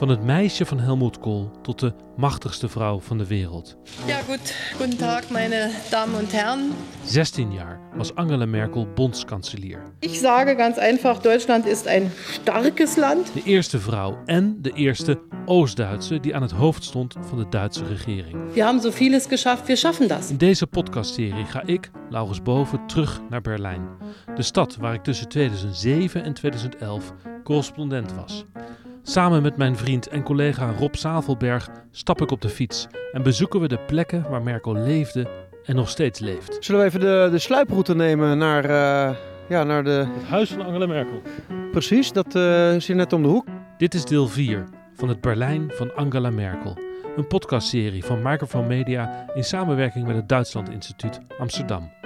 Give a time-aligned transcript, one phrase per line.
[0.00, 3.76] Van het meisje van Helmut Kohl tot de machtigste vrouw van de wereld.
[4.06, 4.54] Ja, goed.
[4.76, 6.72] Guten Tag, meine Damen und Herren.
[7.04, 9.82] 16 jaar was Angela Merkel bondskanselier.
[9.98, 13.34] Ich sage ganz einfach, Deutschland ist ein starkes Land.
[13.34, 17.84] De eerste vrouw en de eerste Oost-Duitse die aan het hoofd stond van de Duitse
[17.84, 18.52] regering.
[18.52, 20.30] Wir haben so vieles geschafft, wir schaffen das.
[20.30, 23.88] In deze podcastserie ga ik, Laurens Boven, terug naar Berlijn.
[24.34, 27.12] De stad waar ik tussen 2007 en 2011
[27.42, 28.44] correspondent was.
[29.02, 33.60] Samen met mijn vriend en collega Rob Zavelberg stap ik op de fiets en bezoeken
[33.60, 35.28] we de plekken waar Merkel leefde
[35.64, 36.56] en nog steeds leeft.
[36.60, 39.16] Zullen we even de, de sluiproute nemen naar, uh,
[39.48, 39.90] ja, naar de...
[39.90, 41.22] Het huis van Angela Merkel.
[41.72, 43.46] Precies, dat uh, is hier net om de hoek.
[43.78, 46.78] Dit is deel 4 van het Berlijn van Angela Merkel.
[47.16, 51.99] Een podcastserie van Microphone Media in samenwerking met het Duitsland Instituut Amsterdam.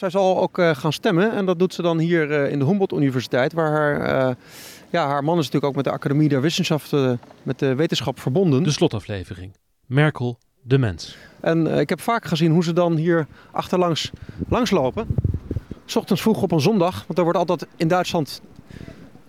[0.00, 2.64] Zij zal ook uh, gaan stemmen en dat doet ze dan hier uh, in de
[2.64, 4.34] Humboldt Universiteit, waar haar, uh,
[4.90, 8.62] ja, haar man is natuurlijk ook met de Academie der Wissenschappen, met de wetenschap verbonden.
[8.62, 9.56] De slotaflevering.
[9.86, 11.16] Merkel, de mens.
[11.40, 14.10] En ik heb vaak gezien hoe ze dan hier achterlangs
[14.48, 15.06] langslopen.
[15.84, 18.40] S ochtends vroeg op een zondag, want er wordt altijd in Duitsland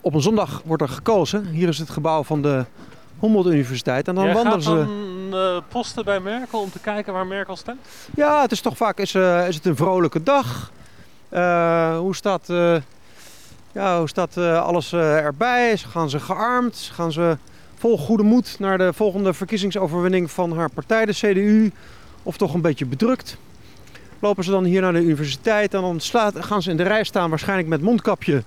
[0.02, 1.46] op een zondag wordt er gekozen.
[1.46, 2.66] Hier is het gebouw van de
[3.20, 4.08] Humboldt Universiteit.
[4.08, 5.20] En dan Jij wandelen gaat ze.
[5.34, 7.88] Uh, posten bij Merkel om te kijken waar Merkel stemt?
[8.16, 10.72] Ja, het is toch vaak is, uh, is het een vrolijke dag.
[11.30, 12.48] Uh, hoe staat,
[13.72, 15.78] ja, hoe staat alles erbij?
[15.78, 16.90] Gaan ze gearmd?
[16.94, 17.38] Gaan ze
[17.78, 21.72] vol goede moed naar de volgende verkiezingsoverwinning van haar partij, de CDU?
[22.24, 23.38] Of toch een beetje bedrukt?
[24.20, 26.02] Lopen ze dan hier naar de universiteit en dan
[26.44, 28.44] gaan ze in de rij staan, waarschijnlijk met mondkapje,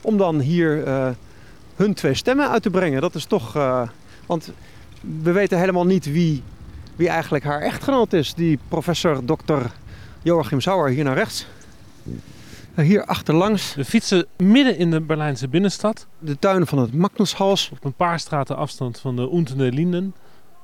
[0.00, 0.84] om dan hier
[1.76, 3.00] hun twee stemmen uit te brengen.
[3.00, 3.52] Dat is toch.
[4.26, 4.52] Want
[5.22, 6.42] we weten helemaal niet wie,
[6.96, 8.34] wie eigenlijk haar echtgenoot is.
[8.34, 9.62] Die professor Dr.
[10.22, 11.46] Joachim Sauer hier naar rechts.
[12.74, 13.74] Hier achterlangs.
[13.74, 16.06] We fietsen midden in de Berlijnse binnenstad.
[16.18, 17.70] De tuin van het Magnushaus.
[17.72, 20.14] Op een paar straten afstand van de Unten Linden.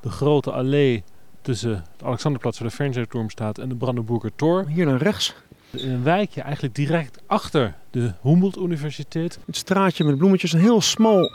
[0.00, 1.03] De grote allee
[1.43, 4.66] tussen het Alexanderplatz waar de Fernsehturm staat en de Brandenburger Tor.
[4.66, 5.34] Hier naar rechts.
[5.70, 9.38] In een wijkje eigenlijk direct achter de Humboldt Universiteit.
[9.47, 11.31] Het straatje met bloemetjes, een heel smal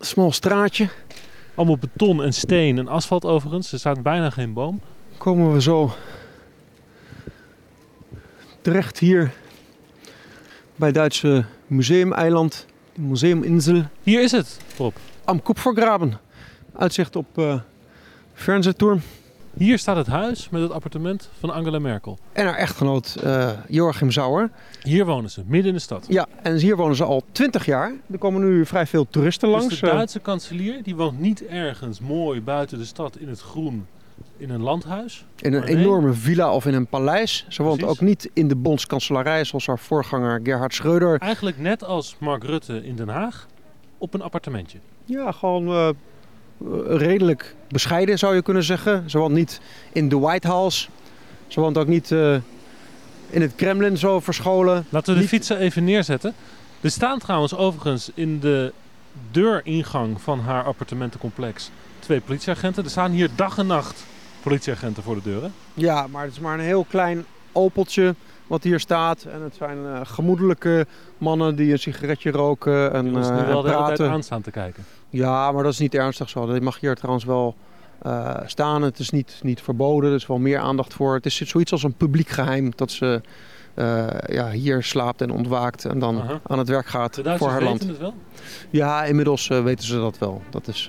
[0.00, 0.88] smal straatje.
[1.54, 3.72] Allemaal beton en steen en asfalt overigens.
[3.72, 4.80] Er staat bijna geen boom.
[5.18, 5.92] Komen we zo
[8.62, 9.32] terecht hier
[10.76, 13.82] bij het Duitse museumeiland, Museumuinsel.
[14.02, 14.94] Hier is het, Rob.
[15.24, 16.18] Am Kupfergraben.
[16.76, 17.60] Uitzicht op uh,
[18.34, 19.00] Fernsehturm.
[19.58, 22.18] Hier staat het huis met het appartement van Angela Merkel.
[22.32, 24.50] En haar echtgenoot uh, Joachim Sauer.
[24.82, 26.06] Hier wonen ze, midden in de stad.
[26.08, 27.92] Ja, en hier wonen ze al twintig jaar.
[28.10, 29.68] Er komen nu vrij veel toeristen langs.
[29.68, 33.86] Dus de Duitse kanselier die woont niet ergens mooi buiten de stad in het groen
[34.36, 35.24] in een landhuis.
[35.36, 37.46] In een enorme villa of in een paleis.
[37.48, 37.96] Ze woont Precies.
[37.96, 41.18] ook niet in de bondskanselarij zoals haar voorganger Gerhard Schreuder.
[41.18, 43.46] Eigenlijk net als Mark Rutte in Den Haag
[43.98, 44.78] op een appartementje.
[45.04, 45.88] Ja, gewoon uh,
[46.86, 49.10] redelijk bescheiden zou je kunnen zeggen.
[49.10, 49.60] Ze woont niet
[49.92, 50.88] in de White House.
[51.46, 52.36] Ze woont ook niet uh,
[53.30, 54.86] in het Kremlin zo verscholen.
[54.88, 56.34] Laten we de fietsen even neerzetten.
[56.80, 58.72] Er staan trouwens overigens in de
[59.30, 62.84] deuringang van haar appartementencomplex twee politieagenten.
[62.84, 64.04] Er staan hier dag en nacht
[64.42, 65.52] politieagenten voor de deuren.
[65.74, 68.14] Ja, maar het is maar een heel klein opeltje
[68.48, 69.22] wat hier staat.
[69.22, 70.86] En het zijn uh, gemoedelijke
[71.18, 73.96] mannen die een sigaretje roken en, uh, wel de praten.
[73.96, 74.84] tijd aanstaan te kijken.
[75.10, 76.46] Ja, maar dat is niet ernstig zo.
[76.46, 77.56] Dat mag hier trouwens wel
[78.06, 78.82] uh, staan.
[78.82, 80.10] Het is niet, niet verboden.
[80.10, 81.14] Er is wel meer aandacht voor.
[81.14, 83.20] Het is zoiets als een publiek geheim dat ze
[84.26, 87.72] ja, hier slaapt en ontwaakt en dan aan het werk gaat voor haar land.
[87.78, 88.14] weten het wel?
[88.70, 90.42] Ja, inmiddels uh, weten ze dat wel.
[90.50, 90.88] Dat is,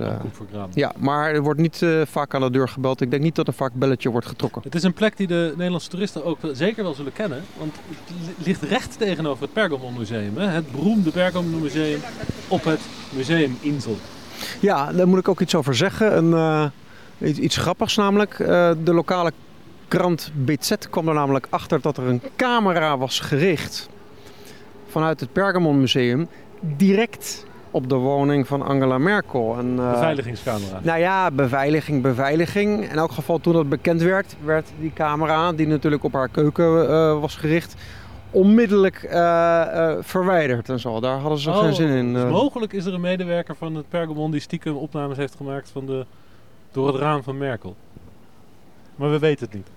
[0.51, 0.71] graven.
[0.73, 3.01] ja, maar er wordt niet vaak aan de deur gebeld.
[3.01, 4.61] Ik denk niet dat er vaak belletje wordt getrokken.
[4.63, 7.43] Het is een plek die de Nederlandse toeristen ook zeker wel zullen kennen.
[7.57, 10.37] Want het li- ligt recht tegenover het Pergamon Museum.
[10.37, 10.45] Hè?
[10.47, 11.99] Het beroemde Pergamon Museum
[12.47, 12.79] op het
[13.09, 13.97] Museum Insel.
[14.59, 16.17] Ja, daar moet ik ook iets over zeggen.
[16.17, 16.65] Een, uh,
[17.29, 18.39] iets, iets grappigs namelijk.
[18.39, 19.31] Uh, de lokale
[19.89, 23.89] krant BZ kwam er namelijk achter dat er een camera was gericht
[24.87, 26.27] vanuit het Pergamon Museum
[26.61, 29.55] direct op de woning van Angela Merkel.
[29.57, 30.79] En, uh, Beveiligingscamera.
[30.83, 32.89] nou ja, beveiliging, beveiliging.
[32.89, 36.83] In elk geval toen dat bekend werd, werd die camera, die natuurlijk op haar keuken
[36.83, 37.75] uh, was gericht,
[38.31, 40.99] onmiddellijk uh, uh, verwijderd en zo.
[40.99, 42.13] Daar hadden ze Oh, geen zin in.
[42.13, 45.85] dus mogelijk is er een medewerker van het Pergamon die stiekem opnames heeft gemaakt van
[45.85, 46.05] de,
[46.71, 47.75] door het raam van Merkel.
[48.95, 49.67] Maar we weten het niet.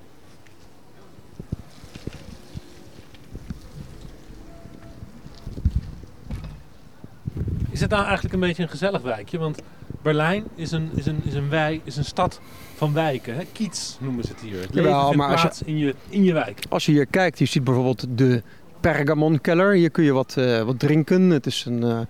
[7.82, 9.38] Het nou eigenlijk een beetje een gezellig wijkje?
[9.38, 9.62] Want
[10.02, 12.40] Berlijn is een, is een, is een, wijk, is een stad
[12.74, 13.34] van wijken.
[13.34, 13.42] Hè?
[13.52, 14.60] Kiez noemen ze het hier.
[14.60, 16.62] Het Jawel, maar als je- plaats in, je, in je wijk.
[16.68, 18.42] Als je hier kijkt, je ziet bijvoorbeeld de
[18.80, 19.72] Pergamonkeller.
[19.72, 21.30] Hier kun je wat, uh, wat drinken.
[21.30, 22.00] Het is een, uh,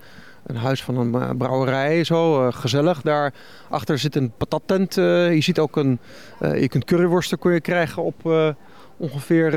[0.47, 3.03] een huis van een brouwerij, zo gezellig.
[3.03, 4.95] Daarachter zit een patattent.
[4.95, 5.99] je ziet ook een,
[6.41, 8.55] je kunt curryworsten kun je krijgen op
[8.97, 9.51] ongeveer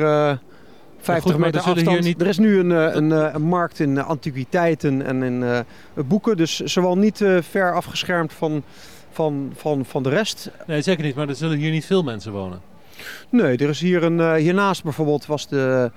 [1.05, 2.01] 50 goed, meter afstand.
[2.01, 2.21] Niet...
[2.21, 5.65] Er is nu een, een, een, markt in antiquiteiten en in
[6.07, 6.37] boeken.
[6.37, 8.63] Dus zowel niet ver afgeschermd van,
[9.11, 10.51] van, van, van de rest.
[10.67, 11.15] Nee, zeker niet.
[11.15, 12.59] Maar er zullen hier niet veel mensen wonen.
[13.29, 15.91] Nee, er is hier een, hiernaast bijvoorbeeld was de,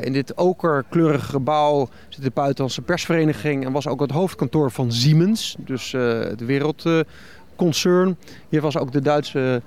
[0.00, 5.56] in dit okerkleurige gebouw zit de buitenlandse persvereniging en was ook het hoofdkantoor van Siemens,
[5.58, 8.16] dus het wereldconcern.
[8.48, 9.62] Hier was ook de Duitse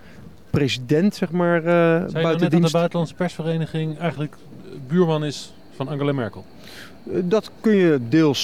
[0.49, 1.65] president, zeg maar, uh,
[2.23, 4.35] buiten dat de buitenlandse persvereniging eigenlijk
[4.87, 6.45] buurman is van Angela Merkel?
[7.03, 8.43] Dat kun je deels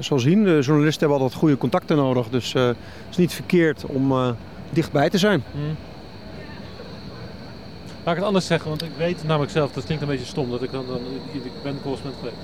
[0.00, 0.44] zo zien.
[0.44, 2.76] De journalisten hebben altijd goede contacten nodig, dus het
[3.10, 4.34] is niet verkeerd om
[4.70, 5.42] dichtbij te zijn.
[5.54, 5.76] Mm.
[8.04, 10.50] Laat ik het anders zeggen, want ik weet namelijk zelf, dat klinkt een beetje stom,
[10.50, 11.00] dat ik dan, dan
[11.32, 12.42] ik ben correspondent geweest.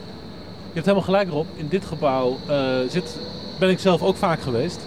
[0.66, 1.46] Je hebt helemaal gelijk erop.
[1.56, 3.18] In dit gebouw uh, zit,
[3.58, 4.80] ben ik zelf ook vaak geweest.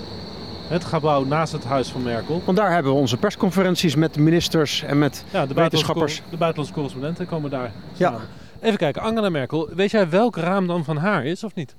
[0.68, 2.42] Het gebouw naast het huis van Merkel.
[2.46, 6.16] Want daar hebben we onze persconferenties met de ministers en met ja, de wetenschappers.
[6.16, 8.20] De buitenlandse correspondenten komen daar Ja.
[8.62, 9.70] Even kijken, Angela Merkel.
[9.76, 11.76] Weet jij welk raam dan van haar is of niet?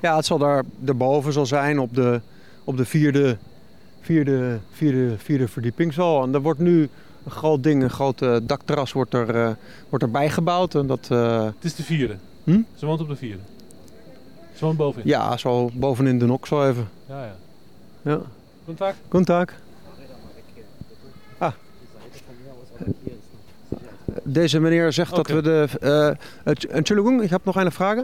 [0.00, 2.20] Ja, het zal daar erboven zal zijn op de,
[2.64, 3.36] op de vierde,
[4.00, 6.22] vierde, vierde, vierde verdieping zal.
[6.22, 6.88] En er wordt nu
[7.24, 9.50] een groot ding, een grote dakterras wordt, er, uh,
[9.88, 10.74] wordt erbij gebouwd.
[10.74, 11.44] En dat, uh...
[11.44, 12.16] Het is de vierde.
[12.44, 12.60] Hm?
[12.74, 13.42] Ze woont op de vierde.
[14.54, 15.08] Ze woont bovenin.
[15.08, 16.88] Ja, zo bovenin de nok zo even.
[17.08, 17.34] Ja, ja.
[18.02, 18.20] Ja.
[18.64, 18.94] Goedendag.
[19.08, 19.48] Goedendag.
[21.38, 21.52] Ah.
[24.22, 25.34] Deze meneer zegt okay.
[25.34, 26.16] dat we de...
[26.46, 27.96] Uh, Entschuldigung, ik heb nog een vraag.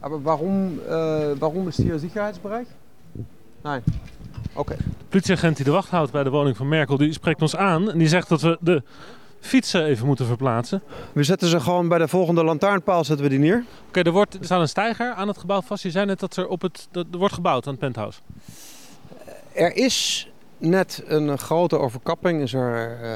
[0.00, 2.66] Maar waarom, uh, waarom is hier Sicherheitsbereich?
[3.62, 3.80] Nee.
[4.52, 4.76] Oké.
[4.76, 7.90] De politieagent die de wacht houdt bij de woning van Merkel, die spreekt ons aan.
[7.90, 8.82] En die zegt dat we de
[9.40, 10.82] fietsen even moeten verplaatsen.
[11.12, 13.64] We zetten ze gewoon bij de volgende lantaarnpaal zetten we die neer.
[13.88, 15.82] Oké, er, wordt, er staat een steiger aan het gebouw vast.
[15.82, 18.20] Je zei net dat er, op het, dat er wordt gebouwd aan het penthouse.
[19.54, 23.08] Er is net een grote overkapping is er, uh,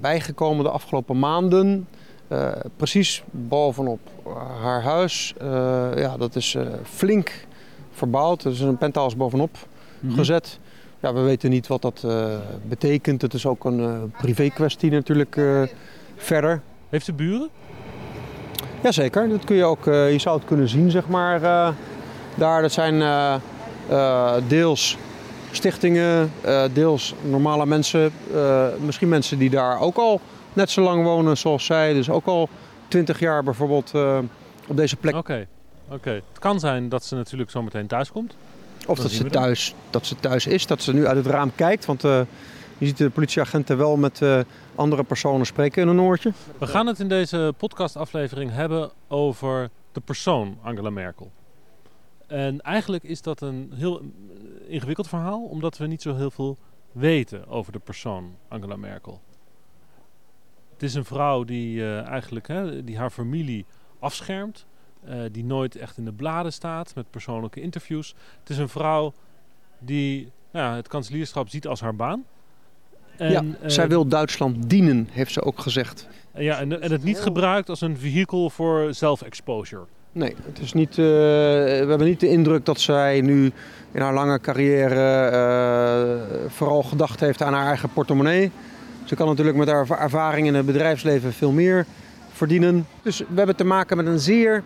[0.00, 1.88] bijgekomen de afgelopen maanden.
[2.28, 4.00] Uh, precies bovenop
[4.62, 5.34] haar huis.
[5.42, 5.46] Uh,
[5.96, 7.46] ja, dat is flink
[7.90, 8.44] verbouwd.
[8.44, 9.56] Er is een penthouse bovenop
[10.00, 10.14] mhm.
[10.14, 10.58] gezet.
[11.00, 12.06] Ja, we weten niet wat dat
[12.68, 13.22] betekent.
[13.22, 15.40] Het is ook een privé kwestie natuurlijk
[16.16, 16.60] verder.
[16.88, 17.48] Heeft ze buren?
[18.82, 21.40] Jazeker, dat kun je ook, je zou het kunnen zien zeg maar.
[22.34, 23.02] daar, dat zijn
[24.48, 24.98] deels
[25.56, 26.32] stichtingen,
[26.72, 28.12] deels normale mensen.
[28.84, 30.20] misschien mensen die daar ook al
[30.52, 31.92] net zo lang wonen zoals zij.
[31.92, 32.48] Dus ook al
[32.88, 33.92] twintig jaar bijvoorbeeld
[34.66, 35.14] op deze plek.
[35.14, 35.46] Oké,
[35.88, 36.10] oké.
[36.10, 38.34] het kan zijn dat ze natuurlijk zometeen thuis komt.
[38.86, 41.84] Of dat, ze, thuis, dat ze thuis is, dat ze nu uit het raam kijkt.
[41.84, 42.20] Want uh,
[42.78, 44.38] je ziet de politieagenten wel met uh,
[44.74, 46.32] andere personen spreken in een oortje.
[46.58, 51.30] We gaan het in deze podcastaflevering hebben over de persoon Angela Merkel.
[52.26, 54.02] En eigenlijk is dat een heel
[54.66, 56.56] ingewikkeld verhaal, omdat we niet zo heel veel
[56.92, 59.20] weten over de persoon Angela Merkel.
[60.72, 63.66] Het is een vrouw die uh, eigenlijk hè, die haar familie
[63.98, 64.66] afschermt
[65.08, 68.14] uh, die nooit echt in de bladen staat met persoonlijke interviews.
[68.40, 69.12] Het is een vrouw
[69.78, 72.24] die nou ja, het kanselierschap ziet als haar baan.
[73.16, 76.08] En, ja, uh, zij wil Duitsland dienen, heeft ze ook gezegd.
[76.34, 79.86] Ja, en, en het niet gebruikt als een vehikel voor self-exposure.
[80.14, 83.52] Nee, het is niet, uh, we hebben niet de indruk dat zij nu
[83.92, 88.50] in haar lange carrière uh, vooral gedacht heeft aan haar eigen portemonnee.
[89.04, 91.86] Ze kan natuurlijk met haar ervaring in het bedrijfsleven veel meer
[92.32, 92.86] verdienen.
[93.02, 94.62] Dus we hebben te maken met een zeer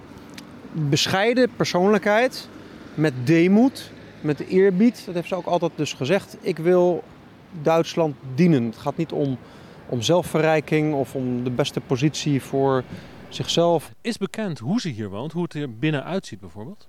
[0.72, 2.48] bescheiden persoonlijkheid,
[2.94, 3.90] met deemoed,
[4.20, 5.02] met eerbied.
[5.06, 6.36] Dat heeft ze ook altijd dus gezegd.
[6.40, 7.02] Ik wil
[7.62, 8.64] Duitsland dienen.
[8.64, 9.38] Het gaat niet om,
[9.86, 12.82] om zelfverrijking of om de beste positie voor
[13.28, 13.92] zichzelf.
[14.00, 16.86] Is bekend hoe ze hier woont, hoe het er binnen uitziet bijvoorbeeld?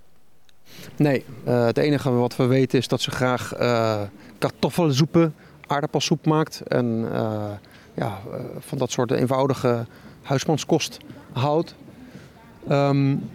[0.96, 4.02] Nee, uh, het enige wat we weten is dat ze graag uh,
[4.38, 5.34] kartoffelsoepen,
[5.66, 6.60] aardappelsoep maakt.
[6.60, 7.50] En uh,
[7.94, 8.18] ja,
[8.58, 9.86] van dat soort eenvoudige
[10.22, 10.98] huismanskost
[11.32, 11.74] houdt.
[12.70, 13.30] Um,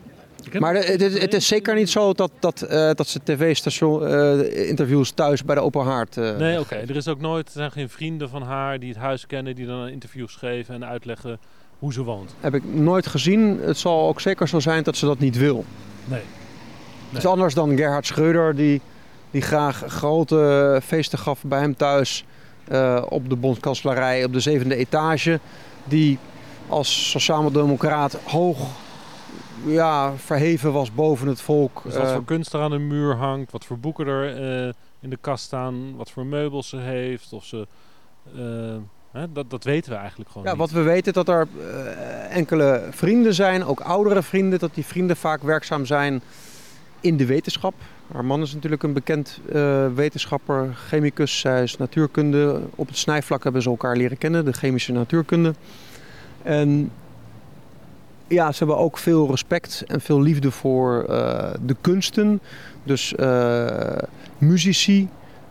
[0.59, 5.15] maar het, het, het, is zeker niet zo dat, dat, uh, dat ze tv-station-interviews uh,
[5.15, 6.17] thuis bij de open haard.
[6.17, 6.75] Uh, nee, oké.
[6.75, 9.65] Er is ook nooit, er zijn geen vrienden van haar die het huis kennen, die
[9.65, 11.39] dan interviews geven en uitleggen
[11.85, 12.35] hoe ze woont.
[12.39, 13.59] Heb ik nooit gezien.
[13.61, 15.65] Het zal ook zeker zo zijn dat ze dat niet wil.
[16.05, 16.19] Nee.
[16.19, 16.21] nee.
[17.09, 18.81] Het is anders dan Gerhard Schreuder, die,
[19.31, 22.25] die graag grote feesten gaf bij hem thuis
[22.71, 25.39] uh, op de bondkanselarij op de zevende etage.
[25.83, 26.17] Die
[26.67, 28.59] als sociaal-democraat hoog
[29.65, 31.81] ja, verheven was boven het volk.
[31.83, 34.73] Dus wat uh, voor kunst er aan de muur hangt, wat voor boeken er uh,
[34.99, 37.67] in de kast staan, wat voor meubels ze heeft, of ze
[38.35, 38.75] uh,
[39.15, 39.31] Hè?
[39.31, 40.59] Dat, dat weten we eigenlijk gewoon Ja, niet.
[40.59, 45.15] wat we weten dat er eh, enkele vrienden zijn, ook oudere vrienden, dat die vrienden
[45.15, 46.21] vaak werkzaam zijn
[46.99, 47.73] in de wetenschap.
[48.13, 52.61] Haar man is natuurlijk een bekend eh, wetenschapper, chemicus, zij is natuurkunde.
[52.75, 55.53] Op het snijvlak hebben ze elkaar leren kennen, de chemische natuurkunde.
[56.43, 56.91] En
[58.27, 62.41] ja, ze hebben ook veel respect en veel liefde voor eh, de kunsten.
[62.83, 63.13] Dus
[64.37, 65.09] muzici,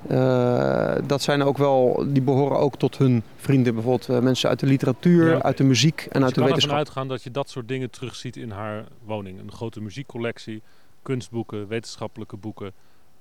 [0.08, 3.74] eh, dat zijn ook wel, die behoren ook tot hun vrienden.
[3.74, 6.32] Bijvoorbeeld eh, mensen uit de literatuur, Ja, uit de muziek en Dus uit je de
[6.34, 6.76] kan ervan wetenschap.
[6.78, 9.40] uitgaan dat je dat soort dingen terugziet in haar woning.
[9.40, 10.62] Een grote muziekcollectie,
[11.02, 12.72] kunstboeken, wetenschappelijke boeken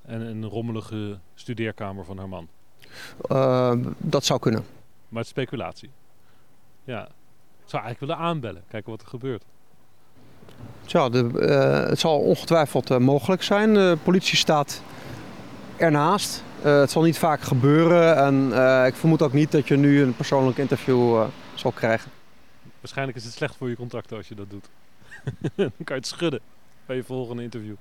[0.02, 2.48] en een rommelige studeerkamer van haar man.
[3.28, 4.60] Eh, dat zou kunnen.
[5.08, 5.90] Maar het is speculatie.
[6.84, 7.02] Ja.
[7.64, 9.44] Ik zou eigenlijk willen aanbellen, kijken wat er gebeurt.
[10.86, 11.28] Tja, de,
[11.88, 13.74] het zal ongetwijfeld mogelijk zijn.
[13.74, 14.82] De politie staat
[15.76, 16.42] ernaast.
[16.64, 18.16] Eh, het zal niet vaak gebeuren.
[18.16, 22.10] En eh, ik vermoed ook niet dat je nu een persoonlijk interview eh, zal krijgen.
[22.80, 24.68] Waarschijnlijk is het slecht voor je contacten als je dat doet.
[25.54, 26.40] Dan kan je het schudden
[26.86, 27.74] bij je volgende interview.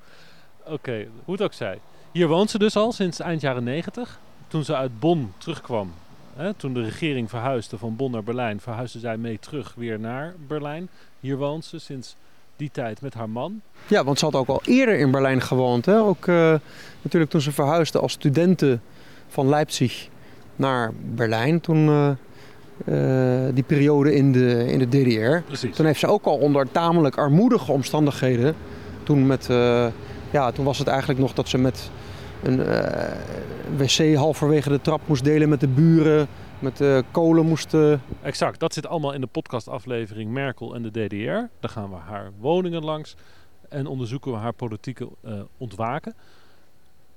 [0.66, 1.80] Oké, hoe het ook zij.
[2.12, 4.20] Hier woont ze dus al sinds eind jaren 90.
[4.48, 5.94] Toen ze uit Bonn terugkwam,
[6.36, 10.36] hè, toen de regering verhuisde van Bonn naar Berlijn, verhuisde zij mee terug weer naar
[10.48, 10.90] Berlijn.
[11.20, 12.16] Hier woont ze sinds
[12.56, 13.62] die tijd met haar man.
[13.88, 15.86] Ja, want ze had ook al eerder in Berlijn gewoond.
[15.86, 16.00] Hè?
[16.00, 16.54] Ook eh,
[17.02, 18.82] natuurlijk toen ze verhuisde als studenten
[19.28, 20.08] van Leipzig
[20.56, 21.62] naar Berlijn.
[21.62, 22.10] Toen eh,
[23.46, 25.42] eh, die periode in de, in de DDR.
[25.46, 25.76] Precies.
[25.76, 28.56] Toen heeft ze ook al onder tamelijk armoedige omstandigheden.
[29.04, 29.46] Toen, met,
[30.32, 31.90] ja, toen was het eigenlijk nog dat ze met
[32.44, 32.58] een
[33.78, 36.28] wc halverwege de trap moest delen met de buren.
[36.64, 38.02] Met eh, kolen moesten.
[38.22, 41.50] Exact, dat zit allemaal in de podcastaflevering Merkel en de DDR.
[41.60, 43.16] Daar gaan we haar woningen langs
[43.70, 46.16] en onderzoeken we haar politieke eh, ontwaken.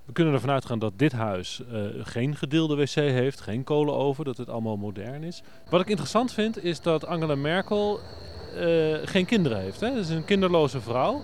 [0.04, 4.36] We kunnen ervan uitgaan dat dit huis eh, geen gedeelde wc heeft, geen kolenoven, dat
[4.36, 5.42] het allemaal modern is.
[5.70, 8.00] Wat ik interessant vind is dat Angela Merkel
[9.04, 9.80] geen kinderen heeft.
[9.80, 9.98] Hè?
[9.98, 11.22] Is een kinderloze vrouw.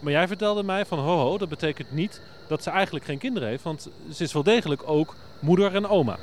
[0.00, 3.48] Maar jij vertelde mij van ho ho, dat betekent niet dat ze eigenlijk geen kinderen
[3.48, 3.62] heeft.
[3.62, 6.16] Want ze is wel degelijk ook moeder en oma.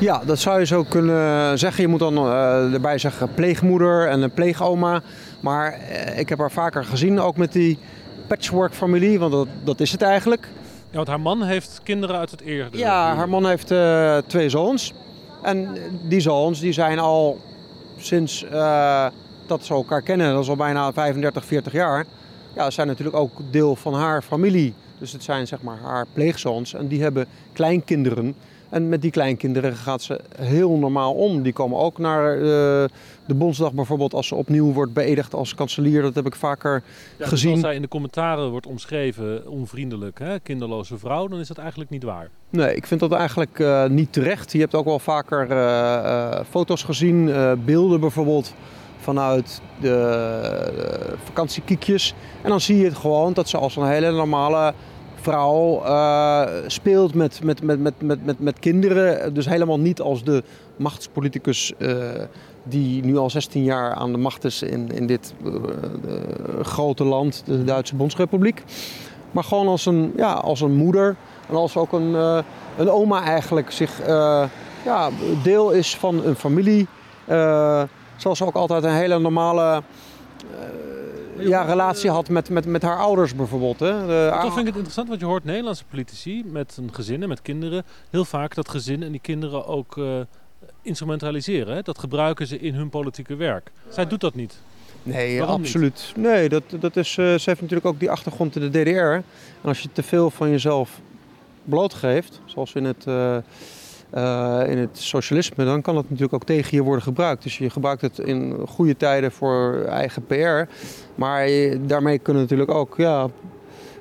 [0.00, 1.82] Ja, dat zou je zo kunnen zeggen.
[1.82, 5.02] Je moet dan eh, erbij zeggen pleegmoeder en een pleegoma.
[5.40, 7.78] Maar eh, ik heb haar vaker gezien, ook met die
[8.26, 9.18] patchwork-familie.
[9.18, 10.48] Want dat, dat is het eigenlijk.
[10.90, 12.78] Ja, want haar man heeft kinderen uit het eerder.
[12.80, 14.92] Ja, haar man heeft eh, twee zoons.
[15.42, 17.40] En die zoons die zijn al
[17.96, 18.44] sinds
[19.46, 22.04] dat ze elkaar kennen, dat is al bijna 35, 40 jaar.
[22.54, 24.74] Ja, zijn natuurlijk ook deel van haar familie.
[24.98, 28.34] Dus het zijn zeg maar haar pleegzoons en die hebben kleinkinderen.
[28.68, 31.42] En met die kleinkinderen gaat ze heel normaal om.
[31.42, 32.40] Die komen ook naar eh,
[33.26, 36.02] de Bondsdag bijvoorbeeld als ze opnieuw wordt beëdigd als kanselier.
[36.02, 36.82] Dat heb ik vaker Ja,
[37.16, 37.50] dus gezien.
[37.50, 41.90] als zij in de commentaren wordt omschreven onvriendelijk, hè, kinderloze vrouw, dan is dat eigenlijk
[41.90, 42.28] niet waar.
[42.50, 44.52] Nee, ik vind dat eigenlijk eh, niet terecht.
[44.52, 47.30] Je hebt ook wel vaker eh, foto's gezien,
[47.64, 48.54] beelden bijvoorbeeld
[49.08, 52.14] vanuit de, de vakantiekiekjes.
[52.42, 54.74] En dan zie je het gewoon dat ze als een hele normale
[55.20, 59.34] vrouw eh, speelt met, met, met, met, met, met, met kinderen.
[59.34, 60.42] Dus helemaal niet als de
[60.76, 61.96] machtspoliticus eh,
[62.62, 65.52] die nu al 16 jaar aan de macht is in, in dit eh,
[66.62, 68.64] grote land, de Duitse Bondsrepubliek.
[69.30, 71.16] Maar gewoon als een, ja, als een moeder
[71.48, 72.14] en als ook een,
[72.76, 74.06] een oma eigenlijk zich
[74.84, 75.10] ja,
[75.42, 76.86] deel is van een familie.
[78.18, 79.82] Zoals ze ook altijd een hele normale
[81.38, 83.80] eh, ja, relatie had met, met, met haar ouders bijvoorbeeld.
[83.80, 84.06] Hè.
[84.06, 87.28] De, toch vind ik het interessant, want je hoort Nederlandse politici met een gezin en
[87.28, 90.04] met kinderen heel vaak dat gezin en die kinderen ook eh,
[90.82, 91.74] instrumentaliseren.
[91.74, 91.82] Hè?
[91.82, 93.70] Dat gebruiken ze in hun politieke werk.
[93.88, 94.58] Zij doet dat niet.
[95.02, 96.12] Nee, Waarom absoluut.
[96.16, 98.98] Nee, dat, dat is, eh, ze heeft natuurlijk ook die achtergrond in de DDR.
[98.98, 99.24] En
[99.62, 101.00] als je te veel van jezelf
[101.64, 103.04] blootgeeft, zoals in het,
[104.10, 107.42] eh, in het socialisme, dan kan dat natuurlijk ook tegen je worden gebruikt.
[107.42, 110.72] Dus je gebruikt het in goede tijden voor eigen PR.
[111.14, 113.28] Maar je- daarmee kunnen natuurlijk ook, ja,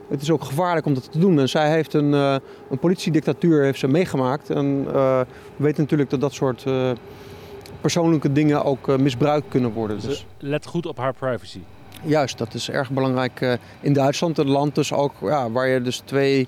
[0.09, 1.39] het is ook gevaarlijk om dat te doen.
[1.39, 2.35] En zij heeft een, eh,
[2.69, 4.49] een politiedictatuur heeft ze meegemaakt.
[4.49, 5.19] En eh,
[5.55, 6.65] we weten natuurlijk dat dat soort
[7.81, 9.99] persoonlijke dingen ook misbruikt kunnen worden.
[9.99, 10.25] Dus.
[10.37, 11.59] Let goed op haar privacy.
[12.03, 14.37] Juist, dat is erg belangrijk in Duitsland.
[14.37, 16.47] Een land dus ook ja, waar je dus twee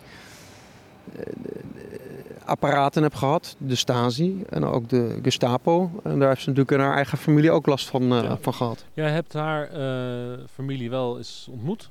[2.50, 3.56] apparaten hebt gehad.
[3.58, 5.91] De Stasi en ook de Gestapo.
[6.03, 8.38] En daar heeft ze natuurlijk in haar eigen familie ook last van, eh, Ja.
[8.41, 8.86] van gehad.
[8.94, 11.89] Jij hebt haar eh, familie wel eens ontmoet.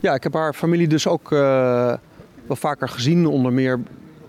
[0.00, 1.38] Ja, ik heb haar familie dus ook eh,
[2.46, 3.26] wel vaker gezien.
[3.26, 3.80] Onder meer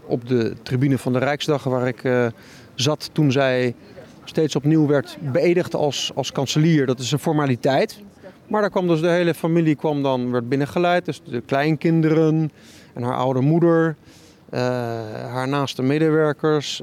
[0.06, 2.32] op de tribune van de Rijksdag waar ik
[2.76, 3.76] zat toen zij
[4.24, 6.86] steeds opnieuw werd beëdigd als, als kanselier.
[6.86, 8.02] Dat is een formaliteit.
[8.48, 11.06] Maar daar kwam dus de hele familie kwam dan, werd binnengeleid.
[11.06, 12.52] Dus de kleinkinderen
[12.94, 13.96] en haar oude moeder.
[15.30, 16.78] Haar naaste medewerkers,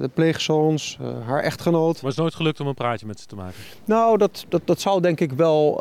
[0.00, 1.94] de pleegzoons, haar echtgenoot.
[1.94, 3.54] Maar het is nooit gelukt om een praatje met ze te maken?
[3.84, 5.78] Nou, dat, dat, dat zou denk ik wel,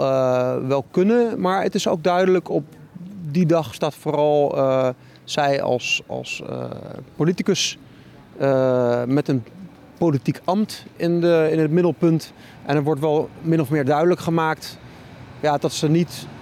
[0.67, 1.41] wel kunnen.
[1.41, 2.63] Maar het is ook duidelijk, op
[3.31, 4.55] die dag staat vooral
[5.23, 6.43] zij als, als
[7.15, 7.77] politicus
[9.05, 9.43] met een
[9.97, 12.33] politiek ambt in, de, in het middelpunt.
[12.65, 14.77] En er wordt wel min of meer duidelijk gemaakt
[15.39, 16.32] ja, dat ze niet, uh,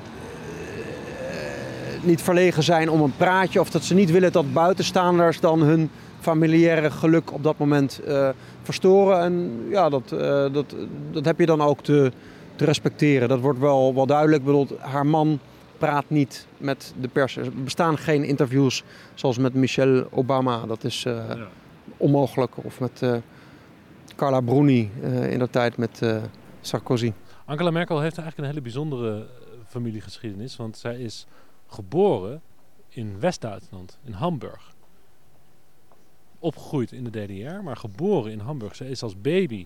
[2.03, 3.59] niet verlegen zijn om een praatje.
[3.59, 5.89] Of dat ze niet willen dat buitenstaanders dan hun
[6.19, 8.29] familiaire geluk op dat moment uh,
[8.61, 9.19] verstoren.
[9.19, 10.19] En ja, dat, uh,
[10.53, 10.75] dat,
[11.11, 12.11] dat heb je dan ook te,
[12.55, 13.29] te respecteren.
[13.29, 14.43] Dat wordt wel, wel duidelijk.
[14.43, 15.39] Bedoeld, haar man
[15.77, 17.37] praat niet met de pers.
[17.37, 20.65] Er bestaan geen interviews zoals met Michelle Obama.
[20.65, 21.37] Dat is ja.
[21.97, 22.51] onmogelijk.
[22.55, 23.03] Of met
[24.15, 24.91] Carla Bruni
[25.29, 26.01] in de tijd met
[26.61, 27.13] Sarkozy.
[27.45, 29.25] Angela Merkel heeft eigenlijk een hele bijzondere eh,
[29.67, 30.55] familiegeschiedenis.
[30.55, 31.25] Want zij is
[31.71, 32.41] geboren
[32.89, 34.73] in West-Duitsland, in Hamburg.
[36.39, 38.75] Opgegroeid in de DDR, maar geboren in Hamburg.
[38.75, 39.65] Zij is als baby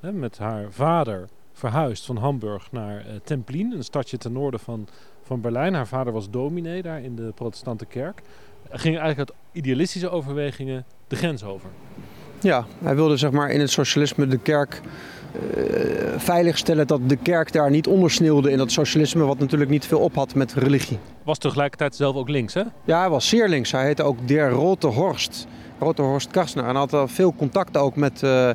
[0.00, 4.88] hè, met haar vader verhuisd van Hamburg naar uh, Templin, een stadje ten noorden van,
[5.22, 5.74] van Berlijn.
[5.74, 8.22] Haar vader was dominee daar in de protestante kerk.
[8.70, 11.70] Ging eigenlijk uit idealistische overwegingen de grens over.
[12.40, 14.80] Ja, hij wilde zeg maar in het socialisme de kerk
[16.16, 20.14] veiligstellen dat de kerk daar niet ondersneeuwde in dat socialisme, wat natuurlijk niet veel op
[20.14, 20.98] had met religie.
[21.22, 22.62] Was tegelijkertijd zelf ook links, hè?
[22.84, 23.72] Ja, hij was zeer links.
[23.72, 25.46] Hij heette ook Der Rote Horst,
[25.78, 26.64] Rote Horst Karsner.
[26.64, 28.50] En had veel contact ook met, uh,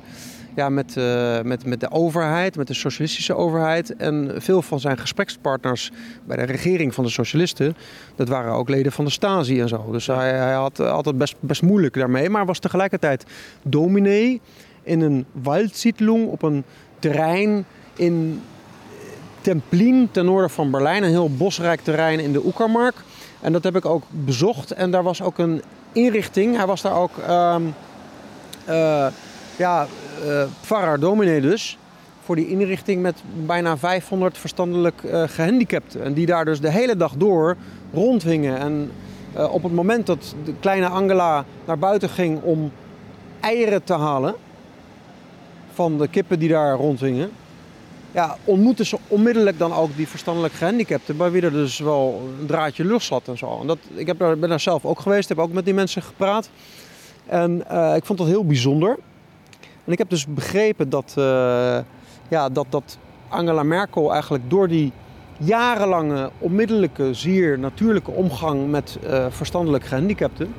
[0.55, 3.96] ja, met, uh, met, met de overheid, met de socialistische overheid.
[3.96, 5.91] En veel van zijn gesprekspartners
[6.25, 7.75] bij de regering van de socialisten,
[8.15, 9.91] dat waren ook leden van de Stasi en zo.
[9.91, 13.25] Dus hij, hij had altijd best, best moeilijk daarmee, maar was tegelijkertijd
[13.62, 14.41] dominee
[14.88, 16.63] in een Waldsiedlung op een
[17.00, 17.65] terrein
[17.96, 18.41] in
[19.41, 21.03] Templin ten noorden van Berlijn.
[21.03, 22.96] Een heel bosrijk terrein in de Oekermark.
[23.41, 24.72] En dat heb ik ook bezocht.
[24.72, 26.56] En daar was ook een inrichting.
[26.56, 27.74] Hij was daar ook um,
[28.70, 29.08] uh,
[29.58, 29.88] ja,
[30.72, 31.77] uh, dominee dus.
[32.24, 36.03] Voor die inrichting met bijna 500 verstandelijk gehandicapten.
[36.03, 37.56] En die daar dus de hele dag door
[37.94, 38.58] rondhingen.
[38.60, 38.91] En
[39.52, 42.71] op het moment dat de kleine Angela naar buiten ging om
[43.39, 44.36] eieren te halen
[45.77, 47.29] van de kippen die daar rondhingen.
[48.11, 52.45] Ja, ontmoeten ze onmiddellijk dan ook die verstandelijk gehandicapten, bij wie er dus wel een
[52.45, 53.59] draadje lucht zat en zo.
[53.61, 56.01] En dat, ik heb daar, ben daar zelf ook geweest, heb ook met die mensen
[56.01, 56.49] gepraat.
[57.25, 58.97] En uh, ik vond dat heel bijzonder.
[59.85, 61.77] En ik heb dus begrepen dat, uh,
[62.29, 64.91] ja, dat, dat Angela Merkel eigenlijk door die
[65.37, 70.53] jarenlange, onmiddellijke, zeer natuurlijke omgang met uh, verstandelijk gehandicapten,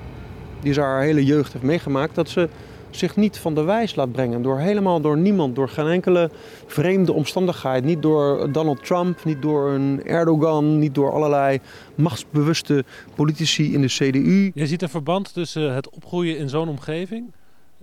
[0.60, 2.48] die ze haar hele jeugd heeft meegemaakt, dat ze
[2.90, 4.42] zich niet van de wijs laat brengen.
[4.42, 6.30] Door helemaal door niemand, door geen enkele
[6.66, 7.84] vreemde omstandigheid.
[7.84, 11.60] Niet door Donald Trump, niet door een Erdogan, niet door allerlei
[11.94, 14.50] machtsbewuste politici in de CDU.
[14.54, 17.30] Je ziet een verband tussen het opgroeien in zo'n omgeving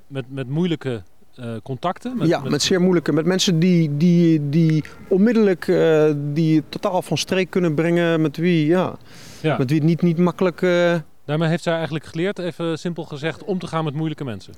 [0.07, 1.03] met, met moeilijke
[1.39, 2.17] uh, contacten?
[2.17, 2.51] Met, ja, met...
[2.51, 2.61] met...
[2.61, 3.13] zeer moeilijke.
[3.13, 8.21] Met mensen die, die, die onmiddellijk uh, die totaal van streek kunnen brengen.
[8.21, 8.95] Met wie, ja,
[9.41, 9.57] ja.
[9.57, 10.61] Met wie het niet, niet makkelijk...
[10.61, 14.53] Uh, Daarmee heeft zij eigenlijk geleerd, even simpel gezegd, om te gaan met moeilijke mensen.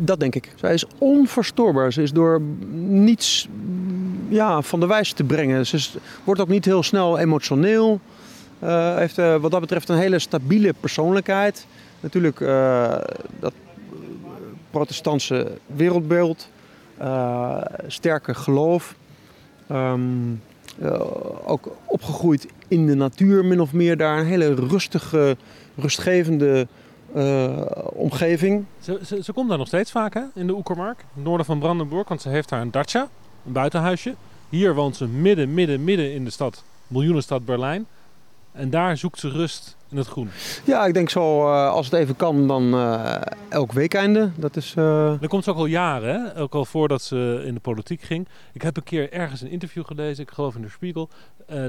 [0.00, 0.52] Dat denk ik.
[0.54, 1.92] Zij is onverstoorbaar.
[1.92, 2.40] Ze is door
[2.80, 3.48] niets
[4.28, 5.66] ja, van de wijs te brengen.
[5.66, 5.88] Ze
[6.24, 8.00] wordt ook niet heel snel emotioneel.
[8.62, 11.66] Uh, heeft uh, wat dat betreft een hele stabiele persoonlijkheid.
[12.00, 12.96] Natuurlijk uh,
[13.40, 13.52] dat
[14.70, 16.48] protestantse wereldbeeld.
[17.86, 18.94] sterke geloof.
[19.72, 20.42] Um,
[21.44, 23.96] ook opgegroeid in de natuur min of meer.
[23.96, 25.36] Daar een hele rustige
[25.76, 26.66] rustgevende
[27.16, 27.60] uh,
[27.92, 28.64] omgeving.
[28.80, 30.22] Ze, ze, ze, komt daar nog steeds vaak hè?
[30.34, 33.08] in de Oekermark, het noorden van Brandenburg, want ze heeft daar een dacha,
[33.46, 34.14] een buitenhuisje.
[34.48, 37.86] Hier woont ze midden, midden, midden in de stad, miljoenenstad Berlijn.
[38.52, 40.30] En daar zoekt ze rust in het groen.
[40.64, 43.16] Ja, ik denk zo, uh, als het even kan, dan uh,
[43.48, 44.30] elk weekeinde.
[44.36, 44.84] Dat is, uh...
[45.20, 46.40] Dan komt ze ook al jaren, hè?
[46.40, 48.28] ook al voordat ze in de politiek ging.
[48.52, 51.08] Ik heb een keer ergens een interview gelezen, ik geloof in de Spiegel,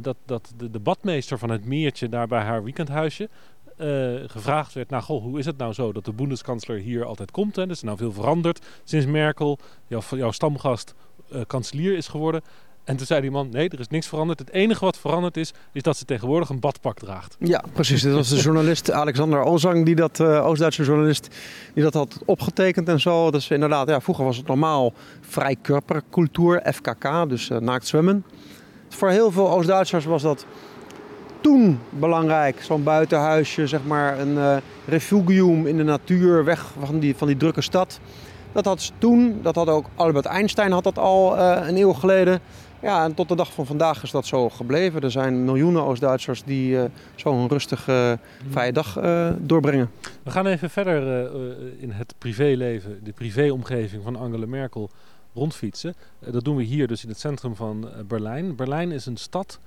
[0.01, 3.29] dat, dat de, de badmeester van het meertje daar bij haar weekendhuisje,
[3.77, 7.55] uh, gevraagd werd, nou hoe is het nou zo dat de boendeskansler hier altijd komt?
[7.55, 7.61] Hè?
[7.61, 10.93] Er is nou veel veranderd sinds Merkel, jouw, jouw stamgast,
[11.33, 12.41] uh, kanselier is geworden.
[12.83, 14.39] En toen zei die man, nee, er is niks veranderd.
[14.39, 17.35] Het enige wat veranderd is, is dat ze tegenwoordig een badpak draagt.
[17.39, 18.01] Ja, precies.
[18.01, 21.35] Dat was de journalist Alexander Ozang, die dat, uh, Oost-Duitse journalist,
[21.73, 23.31] die dat had opgetekend en zo.
[23.31, 28.25] Dus inderdaad, ja, vroeger was het normaal vrij körpercultuur, FKK, dus naakt zwemmen.
[28.89, 30.45] Voor heel veel Oost-Duitsers was dat
[31.45, 32.62] toen belangrijk.
[32.62, 37.38] Zo'n buitenhuisje, zeg maar een uh, refugium in de natuur, weg van die, van die
[37.38, 37.99] drukke stad.
[38.51, 41.93] Dat had ze toen, dat had ook Albert Einstein had dat al uh, een eeuw
[41.93, 42.39] geleden.
[42.81, 45.01] Ja, en tot de dag van vandaag is dat zo gebleven.
[45.01, 46.84] Er zijn miljoenen Oost-Duitsers die uh,
[47.15, 49.91] zo een rustige, vrije dag uh, doorbrengen.
[50.23, 51.31] We gaan even verder
[51.79, 54.89] in het privéleven, de privéomgeving van Angela Merkel
[55.34, 55.95] rondfietsen.
[56.19, 58.55] dat doen we hier dus in het centrum van Berlijn.
[58.55, 59.60] Berlijn is een stad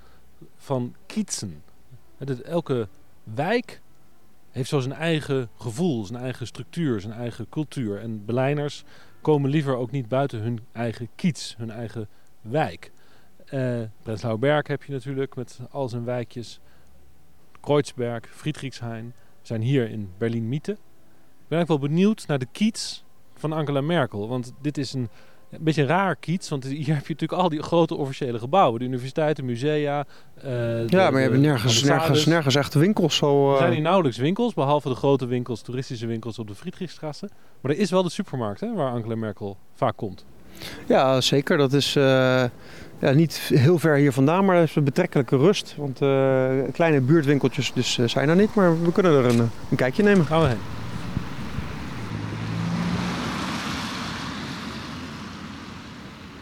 [0.57, 1.67] van kiezen.
[2.45, 2.89] Elke
[3.35, 3.81] wijk
[4.51, 8.01] heeft zo zijn eigen gevoel, zijn eigen structuur, zijn eigen cultuur.
[8.01, 8.85] En Berlijners
[9.21, 12.09] komen liever ook niet buiten hun eigen kiets, hun eigen
[12.41, 12.93] wijk.
[13.53, 16.61] Uh, Berg heb je natuurlijk met al zijn wijkjes.
[17.61, 20.73] Kreuzberg, Friedrichshain zijn hier in Berlin-Mitte.
[20.73, 23.05] Ik ben ook wel benieuwd naar de kiets
[23.35, 24.29] van Angela Merkel.
[24.29, 25.09] Want dit is een
[25.51, 28.79] een beetje raar kiets, want hier heb je natuurlijk al die grote officiële gebouwen.
[28.79, 30.07] De universiteiten, musea.
[30.45, 33.17] Uh, ja, maar je hebt nergens, nergens, nergens echte winkels.
[33.17, 33.53] Zo, uh...
[33.53, 37.29] Er zijn hier nauwelijks winkels, behalve de grote winkels, toeristische winkels op de Friedrichstrasse.
[37.61, 40.25] Maar er is wel de supermarkt hè, waar Angela Merkel vaak komt.
[40.87, 41.57] Ja, zeker.
[41.57, 42.05] Dat is uh,
[42.99, 45.75] ja, niet heel ver hier vandaan, maar dat is een betrekkelijke rust.
[45.77, 45.99] Want
[46.73, 50.27] kleine buurtwinkeltjes dus, zijn er niet, maar we kunnen er een, een kijkje nemen.
[50.27, 50.88] Gaan we heen.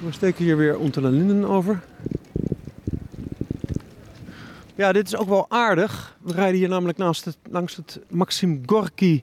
[0.07, 1.81] We steken hier weer Ontel Linden over.
[4.75, 6.17] Ja, dit is ook wel aardig.
[6.23, 9.23] We rijden hier namelijk naast het, langs het Maxim Gorky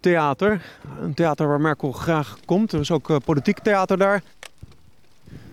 [0.00, 0.62] Theater.
[1.00, 2.72] Een theater waar Merkel graag komt.
[2.72, 4.22] Er is ook uh, politiek theater daar.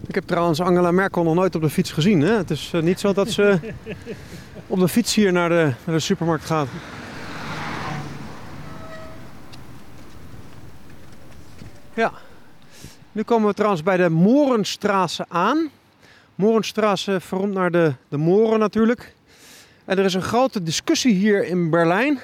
[0.08, 2.22] Ik heb trouwens Angela Merkel nog nooit op de fiets gezien.
[2.22, 2.32] Hè?
[2.32, 3.60] Het is uh, niet zo dat ze
[4.68, 6.68] op de fiets hier naar de, naar de supermarkt gaat.
[11.94, 12.12] Ja,
[13.15, 15.69] nu komen we trouwens bij de Morenstraße aan.
[16.36, 19.13] Morenstraße verroemd naar de, de moren natuurlijk.
[19.86, 22.19] En er is een grote discussie hier in Berlijn.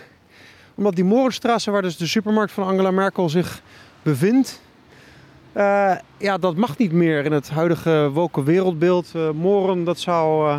[0.76, 3.62] Omdat die Morenstraße, waar dus de supermarkt van Angela Merkel zich
[4.02, 4.62] bevindt...
[5.58, 9.12] Uh, ja, dat mag niet meer in het huidige woke wereldbeeld.
[9.16, 10.58] Uh, moren, dat zou uh,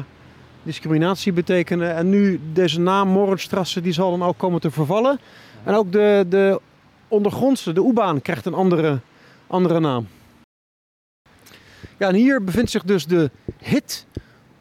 [0.63, 1.95] discriminatie betekenen.
[1.95, 5.21] En nu deze naam Morenstraße, die zal dan ook komen te vervallen.
[5.65, 6.61] En ook de, de
[7.09, 8.99] ondergrondse, de U-baan, krijgt een andere,
[9.47, 10.07] andere naam.
[12.03, 14.07] Ja, en hier bevindt zich dus de Hit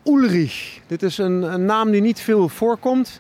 [0.04, 0.80] Ulrich.
[0.88, 3.20] Dit is een, een naam die niet veel voorkomt.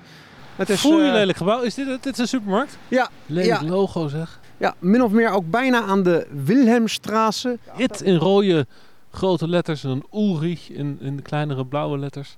[0.55, 1.61] Het is, Voel je uh, lelijk gebouw?
[1.61, 2.77] Is dit, dit is een supermarkt?
[2.87, 3.09] Ja.
[3.25, 4.39] Lelijk logo zeg.
[4.57, 7.57] Ja, min of meer ook bijna aan de Wilhelmstraße.
[7.75, 8.67] Hit in rode
[9.11, 12.37] grote letters en een Ulrich in, in kleinere blauwe letters.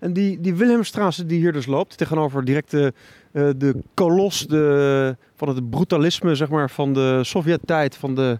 [0.00, 2.92] En die, die Wilhelmstraße die hier dus loopt, tegenover direct de,
[3.32, 8.38] uh, de kolos de, van het brutalisme zeg maar, van de Sovjet-tijd, van de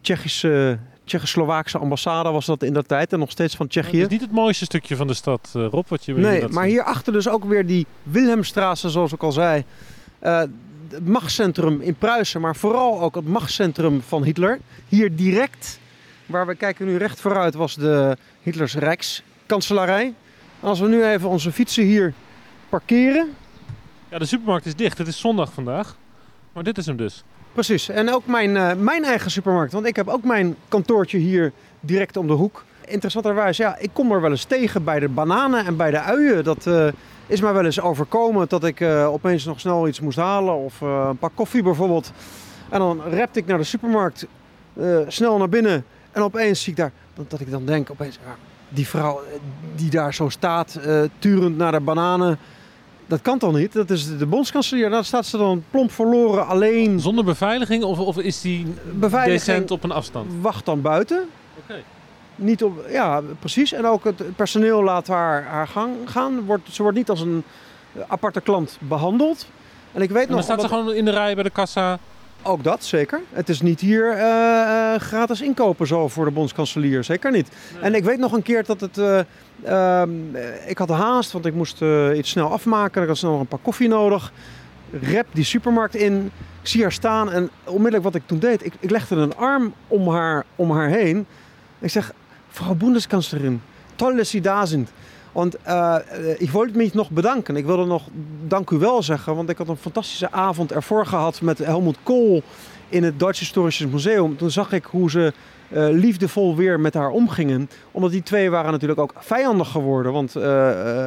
[0.00, 0.78] Tsjechische
[1.10, 3.96] Tsjechoslowaakse ambassade was dat in dat tijd en nog steeds van Tsjechië.
[3.96, 6.64] Het is niet het mooiste stukje van de stad, uh, Rob, wat je Nee, maar
[6.64, 9.64] hierachter dus ook weer die Wilhelmstraße, zoals ik al zei.
[10.22, 10.38] Uh,
[10.88, 14.60] het machtscentrum in Pruisen, maar vooral ook het machtscentrum van Hitler.
[14.88, 15.80] Hier direct,
[16.26, 20.14] waar we kijken nu recht vooruit, was de Hitlers Rijkskanselarij.
[20.60, 22.14] Als we nu even onze fietsen hier
[22.68, 23.34] parkeren.
[24.08, 24.98] Ja, de supermarkt is dicht.
[24.98, 25.96] Het is zondag vandaag.
[26.52, 27.24] Maar dit is hem dus.
[27.52, 27.88] Precies.
[27.88, 29.72] En ook mijn, uh, mijn eigen supermarkt.
[29.72, 32.64] Want ik heb ook mijn kantoortje hier direct om de hoek.
[32.86, 36.44] Interessanterwijs, ja, ik kom er wel eens tegen bij de bananen en bij de uien.
[36.44, 36.88] Dat uh,
[37.26, 40.54] is mij wel eens overkomen dat ik uh, opeens nog snel iets moest halen.
[40.54, 42.12] Of een pak koffie bijvoorbeeld.
[42.68, 44.26] En dan repte ik naar de supermarkt,
[45.06, 45.84] snel naar binnen.
[46.12, 46.92] En opeens zie ik daar,
[47.28, 48.18] dat ik dan denk, opeens,
[48.68, 49.20] die vrouw
[49.74, 50.80] die daar zo staat,
[51.18, 52.38] turend naar de bananen
[53.10, 53.72] dat kan toch niet?
[53.72, 54.90] Dat is de bondskanselier.
[54.90, 57.00] Daar staat ze dan plomp verloren alleen.
[57.00, 58.66] Zonder beveiliging of, of is die
[59.00, 60.32] decent op een afstand?
[60.40, 61.28] Wacht dan buiten.
[61.58, 61.82] Oké.
[62.34, 63.72] Niet op, ja, precies.
[63.72, 66.44] En ook het personeel laat haar, haar gang gaan.
[66.44, 67.44] Wordt, ze wordt niet als een
[68.06, 69.46] aparte klant behandeld.
[69.92, 71.98] En ik weet en dan staat ze gewoon in de rij bij de kassa.
[72.42, 73.20] Ook dat, zeker.
[73.32, 77.04] Het is niet hier uh, gratis inkopen zo voor de bondskanselier.
[77.04, 77.48] Zeker niet.
[77.80, 78.98] En ik weet nog een keer dat het...
[78.98, 79.20] Uh,
[80.66, 81.82] ik had haast, want ik moest
[82.14, 83.02] iets snel afmaken.
[83.02, 84.32] Ik had snel nog een paar koffie nodig.
[85.00, 86.30] Rep die supermarkt in.
[86.62, 88.64] Ik zie haar staan en onmiddellijk wat ik toen deed...
[88.64, 91.26] Ik, ik legde een arm om haar, om haar heen.
[91.78, 92.12] Ik zeg,
[92.48, 93.62] mevrouw Bundeskanzlerin,
[93.96, 94.90] toll dat Sie da sind.
[95.32, 95.96] Want uh,
[96.38, 97.56] ik wilde me nog bedanken.
[97.56, 98.02] Ik wilde nog
[98.46, 99.36] dank u wel zeggen.
[99.36, 102.42] Want ik had een fantastische avond ervoor gehad met Helmut Kool
[102.88, 104.36] in het Duits Historisches Museum.
[104.36, 105.32] Toen zag ik hoe ze
[105.72, 107.70] uh, liefdevol weer met haar omgingen.
[107.90, 110.12] Omdat die twee waren natuurlijk ook vijandig geworden.
[110.12, 110.42] Want uh,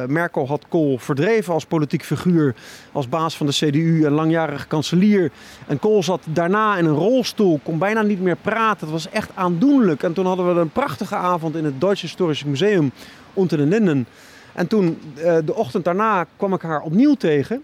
[0.06, 2.54] Merkel had Kool verdreven als politiek figuur.
[2.92, 5.30] Als baas van de CDU en langjarige kanselier.
[5.66, 7.60] En Kool zat daarna in een rolstoel.
[7.62, 8.80] Kon bijna niet meer praten.
[8.80, 10.02] Het was echt aandoenlijk.
[10.02, 12.92] En toen hadden we een prachtige avond in het Duits Historisches Museum
[13.34, 14.06] onder de linden.
[14.52, 17.62] En toen, uh, de ochtend daarna, kwam ik haar opnieuw tegen.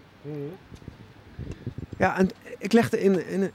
[1.96, 3.50] Ja, en ik legde in, in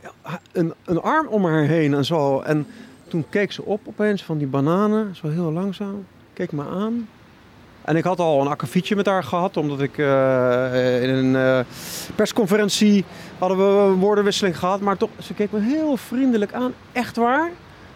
[0.52, 2.40] een, een arm om haar heen en zo.
[2.42, 2.68] En
[3.08, 6.06] toen keek ze op opeens van die bananen, zo heel langzaam.
[6.34, 7.08] Keek me aan.
[7.86, 11.60] En ik had al een akkefietje met haar gehad, omdat ik eh, in een eh,
[12.16, 13.06] persconferentie
[13.38, 14.80] hadden we een woordenwisseling gehad.
[14.80, 16.74] Maar toch, ze keek me heel vriendelijk aan.
[16.92, 17.52] Echt waar?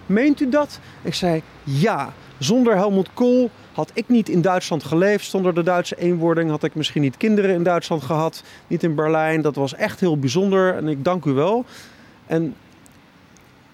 [0.06, 0.80] Meent u dat?
[1.02, 2.14] Ik zei ja.
[2.38, 3.50] Zonder Helmut Kool
[3.80, 5.30] had ik niet in Duitsland geleefd.
[5.30, 8.44] Zonder de Duitse eenwording had ik misschien niet kinderen in Duitsland gehad.
[8.68, 9.42] Niet in Berlijn.
[9.42, 11.66] Dat was echt heel bijzonder en ik dank u wel.
[12.26, 12.56] En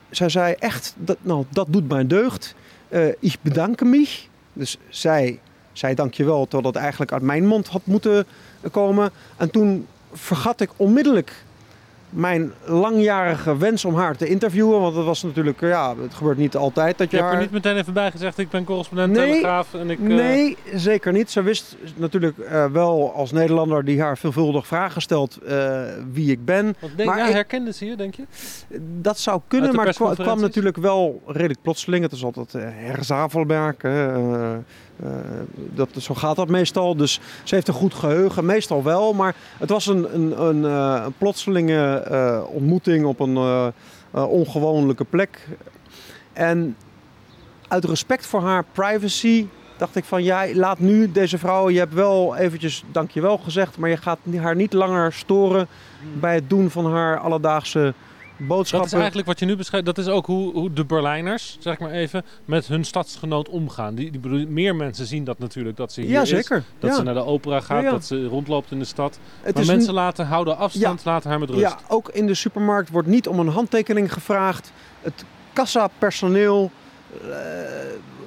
[0.10, 2.56] zij zei echt, dat, nou, dat doet mij deugd.
[2.90, 4.28] Uh, ik bedank mich.
[4.54, 5.40] Dus zij
[5.74, 8.26] zei dankjewel, terwijl dat eigenlijk uit mijn mond had moeten
[8.72, 9.12] komen.
[9.38, 11.32] En toen vergat ik onmiddellijk
[12.16, 14.80] mijn langjarige wens om haar te interviewen.
[14.82, 17.32] Want dat was natuurlijk, ja, het gebeurt niet altijd dat je, je haar...
[17.32, 20.00] hebt er niet meteen even bij gezegd, ik ben correspondent Nee, Telegraaf en ik...
[20.00, 21.32] eh, Nee, zeker niet.
[21.32, 26.46] Ze wist natuurlijk eh, wel als Nederlander die haar veelvuldig vragen stelt eh, wie ik
[26.46, 26.76] ben.
[26.96, 28.24] denk, maar ja, ik- herkende ze je, denk je?
[29.02, 32.04] Dat zou kunnen, maar het kwam, natuurlijk wel redelijk plotseling.
[32.04, 33.84] Het is altijd herzavelwerk.
[35.04, 35.10] Eh,
[35.74, 36.96] dat, zo gaat dat meestal.
[36.96, 39.14] Dus ze heeft een goed geheugen, meestal wel.
[39.14, 43.74] Maar het was een, een, een, eh, plotselinge eh, ontmoeting op een
[44.12, 45.48] ongewonelijke plek.
[46.34, 46.76] En
[47.68, 50.24] uit respect voor haar privacy dacht ik van...
[50.24, 51.70] ja, laat nu deze vrouw...
[51.70, 53.78] je hebt wel eventjes dankjewel gezegd...
[53.78, 55.68] maar je gaat haar niet langer storen
[56.20, 57.94] bij het doen van haar alledaagse
[58.38, 58.78] boodschappen.
[58.80, 59.86] Dat is eigenlijk wat je nu beschrijft.
[59.86, 63.96] Dat is ook hoe, hoe de Berlijners, zeg maar even, met hun stadsgenoot omgaan.
[63.96, 66.48] Die, die bedoel, meer mensen zien dat natuurlijk, dat ze hier ja, is.
[66.48, 66.96] Dat ja.
[66.96, 69.20] ze naar de opera gaat, Ja, dat ze rondloopt in de stad.
[69.42, 71.62] het maar mensen een- laten houden afstand, laten haar met rust.
[71.62, 74.72] ja, ook in de supermarkt wordt niet om een handtekening gevraagd.
[75.02, 76.72] Het kassapersoneel,
[77.12, 77.28] eh,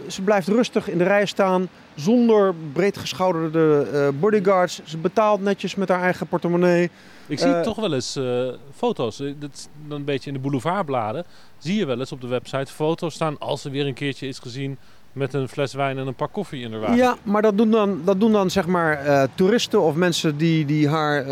[0.06, 4.80] ze blijft rustig in de rij staan zonder breedgeschouderde eh, bodyguards.
[4.84, 6.90] Ze betaalt netjes met haar eigen portemonnee.
[7.28, 10.36] Ik zie Eh, toch wel eens eh, foto's, eh, dat is dan een beetje in
[10.36, 11.24] de boulevardbladen,
[11.58, 14.38] zie je wel eens op de website foto's staan als ze weer een keertje is
[14.38, 14.78] gezien
[15.12, 16.96] met een fles wijn en een pak koffie in de wagen.
[16.96, 20.88] Ja, maar dat doen dan, dat doen dan zeg maar toeristen of mensen die, die
[20.88, 21.24] haar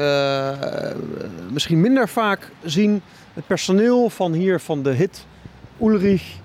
[1.50, 3.02] misschien minder vaak zien.
[3.34, 5.26] Het personeel van hier, van de hit
[5.80, 6.36] Ulrich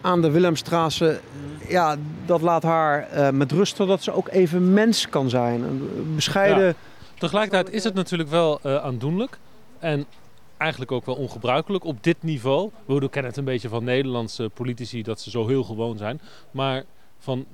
[0.00, 1.20] aan de Willemstraße,
[1.68, 5.62] ja, dat laat haar met rust totdat ze ook even mens kan zijn.
[5.62, 6.74] Een bescheiden...
[7.18, 9.38] Tegelijkertijd is het natuurlijk wel eh, aandoenlijk
[9.78, 10.06] en
[10.56, 12.70] eigenlijk ook wel ongebruikelijk op dit niveau.
[12.86, 16.20] We kennen het een beetje van Nederlandse politici dat ze zo heel gewoon zijn.
[16.50, 16.84] Maar
[17.18, 17.44] van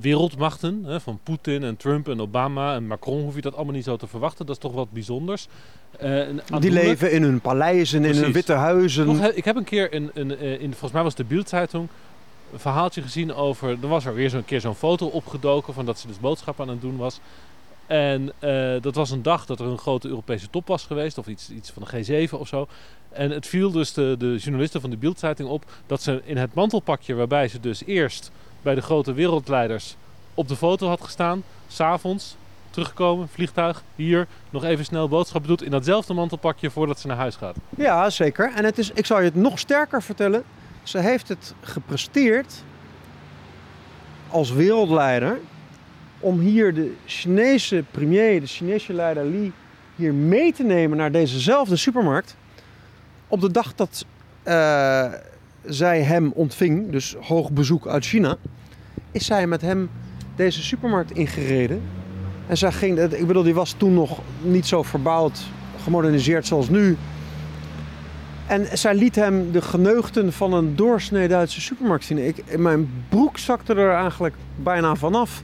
[0.00, 3.84] wereldmachten, hè, van Poetin en Trump en Obama en Macron hoef je dat allemaal niet
[3.84, 4.46] zo te verwachten.
[4.46, 5.46] Dat is toch wat bijzonders.
[5.98, 6.26] Eh,
[6.60, 9.36] Die leven in hun paleizen, in hun witte huizen.
[9.36, 11.88] Ik heb een keer een, een, eh, in, volgens mij was het de Bildzeitung,
[12.52, 13.68] een verhaaltje gezien over.
[13.68, 16.68] Er was er weer zo'n keer zo'n foto opgedoken van dat ze dus boodschap aan
[16.68, 17.20] het doen was.
[17.86, 21.26] En eh, dat was een dag dat er een grote Europese top was geweest, of
[21.26, 22.68] iets, iets van de G7 of zo.
[23.08, 26.54] En het viel dus de, de journalisten van de Bildzeitung op dat ze in het
[26.54, 28.30] mantelpakje, waarbij ze dus eerst
[28.62, 29.96] bij de grote wereldleiders
[30.34, 32.36] op de foto had gestaan, s'avonds
[32.70, 37.36] terugkomen, vliegtuig, hier, nog even snel boodschappen doet in datzelfde mantelpakje voordat ze naar huis
[37.36, 37.56] gaat.
[37.76, 38.52] Ja, zeker.
[38.54, 40.44] En het is, ik zal je het nog sterker vertellen.
[40.82, 42.62] Ze heeft het gepresteerd
[44.30, 45.38] als wereldleider
[46.20, 49.52] om hier de Chinese premier, de Chinese leider Li,
[49.96, 52.36] hier mee te nemen naar dezezelfde supermarkt.
[53.28, 54.04] Op de dag dat
[54.42, 55.12] eh,
[55.64, 58.36] zij hem ontving, dus hoog bezoek uit China,
[59.12, 59.90] is zij met hem
[60.36, 61.82] deze supermarkt ingereden.
[62.46, 65.40] En zij ging, ik bedoel, die was toen nog niet zo verbouwd,
[65.82, 66.96] gemoderniseerd zoals nu.
[68.46, 72.18] En zij liet hem de geneugten van een doorsnee Duitse supermarkt zien.
[72.18, 75.42] Ik, mijn broek zakte er eigenlijk bijna vanaf.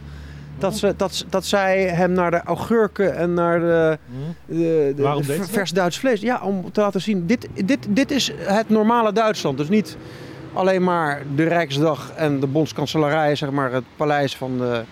[0.62, 3.98] Dat, ze, dat, dat zij hem naar de augurken en naar de,
[4.46, 6.20] de, de vers Duits vlees...
[6.20, 9.58] Ja, om te laten zien, dit, dit, dit is het normale Duitsland.
[9.58, 9.96] Dus niet
[10.52, 14.82] alleen maar de Rijksdag en de bondskanselarij, zeg maar het paleis van de,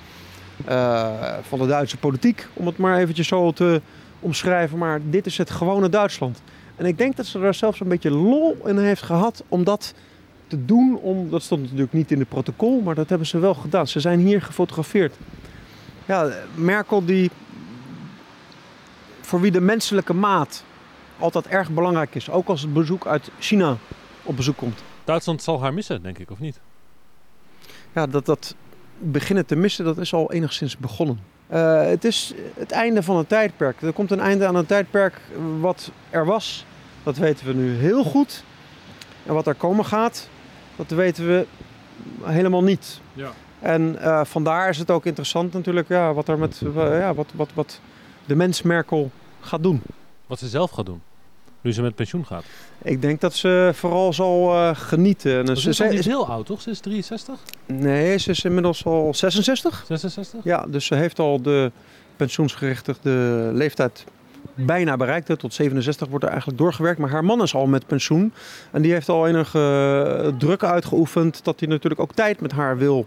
[0.65, 1.09] eh,
[1.43, 2.47] van de Duitse politiek.
[2.53, 3.81] Om het maar eventjes zo te
[4.21, 4.79] omschrijven.
[4.79, 6.43] Maar dit is het gewone Duitsland.
[6.77, 9.95] En ik denk dat ze er zelfs een beetje lol in heeft gehad om dat
[10.47, 10.99] te doen.
[11.03, 13.87] Om, dat stond natuurlijk niet in het protocol, maar dat hebben ze wel gedaan.
[13.87, 15.15] Ze zijn hier gefotografeerd.
[16.11, 17.31] Ja, Merkel die
[19.21, 20.65] voor wie de menselijke maat
[21.19, 22.31] altijd erg belangrijk is.
[22.31, 23.77] Ook als het bezoek uit China
[24.23, 24.83] op bezoek komt.
[25.05, 26.61] Duitsland zal haar missen, denk ik, of niet?
[27.93, 28.55] Ja, dat dat
[28.99, 31.21] beginnen te missen, dat is al enigszins begonnen.
[31.47, 33.83] Eh, het is het einde van een tijdperk.
[33.83, 35.21] Er komt een einde aan een tijdperk
[35.61, 36.65] wat er was.
[37.03, 38.45] Dat weten we nu heel goed.
[39.27, 40.29] En wat er komen gaat,
[40.77, 41.47] dat weten we
[42.23, 43.01] helemaal niet.
[43.13, 43.33] Ja.
[43.61, 47.27] En eh, vandaar is het ook interessant natuurlijk ja, wat, er met, eh, ja, wat,
[47.35, 47.81] wat, wat
[48.27, 49.83] de mens Merkel gaat doen.
[50.27, 51.03] Wat ze zelf gaat doen.
[51.61, 52.45] nu ze met pensioen gaat?
[52.83, 55.47] Ik denk dat ze vooral zal eh, genieten.
[55.47, 56.61] Dus ze, ze is niet heel oud, toch?
[56.61, 57.39] Ze is 63?
[57.67, 59.85] Nee, ze is inmiddels al 66.
[59.89, 60.45] 66?
[60.45, 61.73] Ja, dus ze heeft al de
[62.17, 63.11] pensioensgerechtigde
[63.53, 64.05] leeftijd
[64.55, 65.39] bijna bereikt.
[65.39, 66.99] Tot 67 wordt er eigenlijk doorgewerkt.
[66.99, 68.33] Maar haar man is al met pensioen.
[68.71, 73.07] En die heeft al enige druk uitgeoefend dat hij natuurlijk ook tijd met haar wil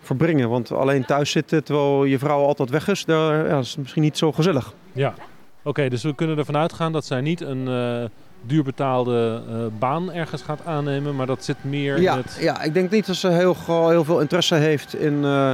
[0.00, 0.48] verbrengen.
[0.48, 4.18] Want alleen thuis zitten terwijl je vrouw altijd weg is, daar, ja, is misschien niet
[4.18, 4.72] zo gezellig.
[4.92, 5.14] Ja,
[5.62, 8.08] oké, dus we kunnen ervan uitgaan dat zij niet een uh,
[8.42, 12.38] duurbetaalde uh, baan ergens gaat aannemen, maar dat zit meer ja, in het...
[12.40, 15.50] Ja, ik denk niet dat ze heel, heel veel interesse heeft in uh,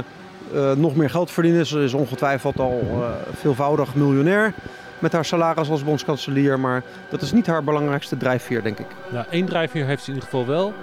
[0.75, 1.65] nog meer geld verdienen.
[1.65, 4.53] Ze is ongetwijfeld al veelvoudig miljonair
[4.99, 8.87] met haar salaris als bondskanselier, maar dat is niet haar belangrijkste drijfveer, denk ik.
[9.11, 10.73] Nou, één drijfveer heeft ze in ieder geval wel.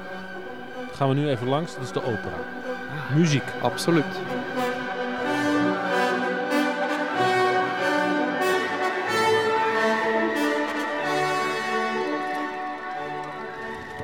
[0.86, 2.36] Dat gaan we nu even langs, dat is de opera.
[3.12, 3.42] Muziek.
[3.62, 4.04] Absoluut.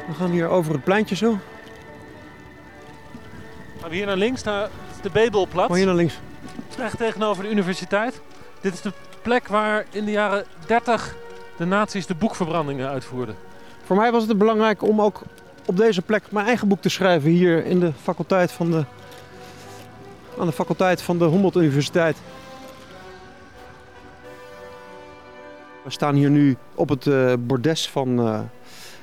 [0.07, 1.39] We gaan hier over het pleintje zo.
[3.81, 4.69] Gaan we hier naar links, naar
[5.03, 5.69] de Bebelplatz.
[5.69, 6.19] Maar hier naar links.
[6.77, 8.21] Recht tegenover de universiteit.
[8.61, 11.15] Dit is de plek waar in de jaren 30
[11.57, 13.37] de nazi's de boekverbrandingen uitvoerden.
[13.85, 15.23] Voor mij was het belangrijk om ook
[15.71, 18.85] op deze plek mijn eigen boek te schrijven hier in de faculteit van de,
[20.39, 22.17] aan de faculteit van de Humboldt Universiteit.
[25.85, 28.41] We staan hier nu op het uh, bordes van, uh,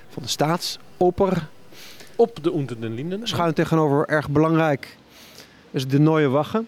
[0.10, 1.48] van de Staatsoper.
[2.16, 3.28] Op de Unter den Linden.
[3.28, 4.98] Schuin tegenover, erg belangrijk,
[5.72, 6.64] is de Neue Wache.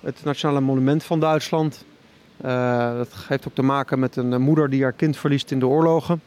[0.00, 1.84] Het nationale monument van Duitsland.
[2.44, 5.66] Uh, dat heeft ook te maken met een moeder die haar kind verliest in de
[5.66, 6.20] oorlogen.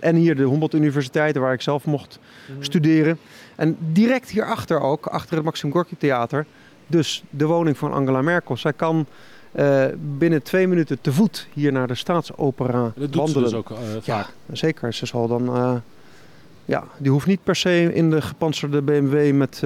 [0.00, 2.62] En hier de Humboldt Universiteit, waar ik zelf mocht mm.
[2.62, 3.18] studeren.
[3.56, 6.46] En direct hierachter ook, achter het Maxim Gorky Theater,
[6.86, 8.56] dus de woning van Angela Merkel.
[8.56, 9.06] Zij kan
[9.52, 9.84] uh,
[10.18, 13.48] binnen twee minuten te voet hier naar de Staatsopera dat doet wandelen.
[13.48, 14.94] Ze dus ook uh, ja, zeker.
[14.94, 15.74] Ze zal dan, uh,
[16.64, 19.62] ja, die hoeft niet per se in de gepantserde BMW met,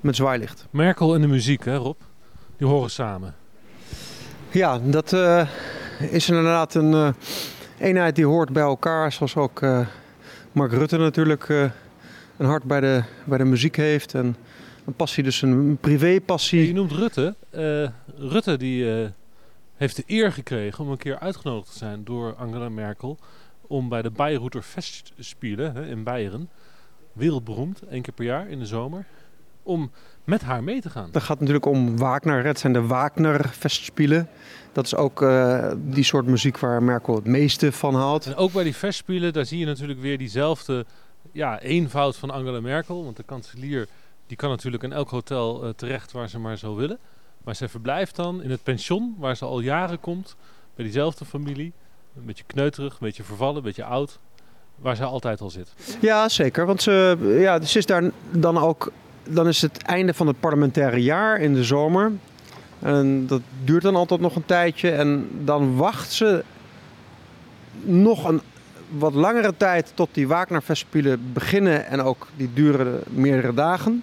[0.00, 0.66] met zwaailicht.
[0.70, 1.96] Merkel en de muziek, hè Rob?
[2.56, 3.34] Die horen samen.
[4.50, 5.12] Ja, dat
[6.10, 7.14] is inderdaad een
[7.80, 9.12] eenheid die hoort bij elkaar.
[9.12, 9.86] Zoals ook uh,
[10.52, 11.70] Mark Rutte natuurlijk uh,
[12.36, 14.14] een hart bij de, bij de muziek heeft.
[14.14, 14.36] En
[14.84, 16.66] een passie, dus een privépassie.
[16.66, 17.34] Je noemt Rutte.
[17.50, 17.88] Uh,
[18.30, 19.10] Rutte die
[19.74, 23.18] heeft de eer gekregen om een keer uitgenodigd te zijn door Angela Merkel.
[23.66, 26.48] Om bij de Bayreuther Festspielen hè, in Beieren,
[27.12, 29.04] wereldberoemd, één keer per jaar in de zomer,
[29.62, 29.90] om
[30.24, 31.08] met haar mee te gaan.
[31.12, 32.44] Dat gaat natuurlijk om Wagner.
[32.44, 34.28] Het zijn de Wagner Festspielen.
[34.72, 38.26] Dat is ook uh, die soort muziek waar Merkel het meeste van haalt.
[38.26, 40.86] En ook bij die Festspielen, daar zie je natuurlijk weer diezelfde
[41.32, 43.04] ja, eenvoud van Angela Merkel.
[43.04, 43.88] Want de kanselier
[44.26, 46.98] die kan natuurlijk in elk hotel uh, terecht waar ze maar zou willen.
[47.44, 50.36] Maar zij verblijft dan in het pension waar ze al jaren komt.
[50.74, 51.72] Bij diezelfde familie.
[52.16, 54.18] Een beetje kneuterig, een beetje vervallen, een beetje oud.
[54.76, 55.74] Waar ze altijd al zit.
[56.00, 56.66] Ja, zeker.
[56.66, 58.92] Want ze, ja, ze is daar dan ook
[59.34, 62.12] dan is het einde van het parlementaire jaar in de zomer.
[62.78, 64.90] En dat duurt dan altijd nog een tijdje.
[64.90, 66.44] En dan wacht ze
[67.82, 68.40] nog een
[68.88, 71.86] wat langere tijd tot die Wagner-festspielen beginnen.
[71.86, 74.02] En ook die duren meerdere dagen.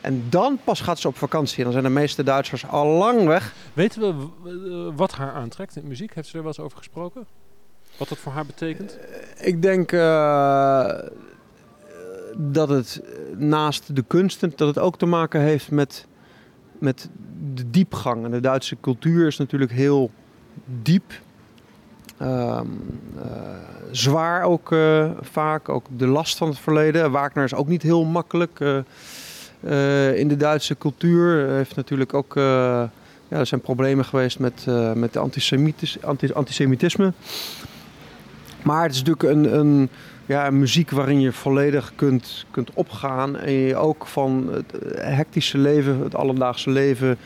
[0.00, 1.58] En dan pas gaat ze op vakantie.
[1.58, 3.54] En dan zijn de meeste Duitsers al lang weg.
[3.72, 6.14] Weten we wat haar aantrekt in muziek?
[6.14, 7.26] Heeft ze er wel eens over gesproken?
[7.96, 8.98] Wat dat voor haar betekent?
[9.40, 9.92] Ik denk...
[9.92, 10.98] Uh,
[12.36, 13.02] dat het
[13.36, 16.06] naast de kunsten, dat het ook te maken heeft met,
[16.78, 17.08] met
[17.54, 18.24] de diepgang.
[18.24, 20.10] En de Duitse cultuur is natuurlijk heel
[20.82, 21.12] diep.
[22.22, 23.22] Um, uh,
[23.90, 27.10] zwaar ook uh, vaak, ook de last van het verleden.
[27.10, 28.60] Wagner is ook niet heel makkelijk
[30.14, 31.48] in de Duitse cultuur.
[31.48, 32.90] heeft natuurlijk ook, ja,
[33.28, 37.12] er zijn problemen geweest met, met de antisemitis, anti, antisemitisme.
[38.62, 39.88] Maar het is natuurlijk een, een
[40.26, 43.36] ja, muziek waarin je volledig kunt, kunt opgaan.
[43.36, 47.18] En je ook van het hectische leven, het alledaagse leven,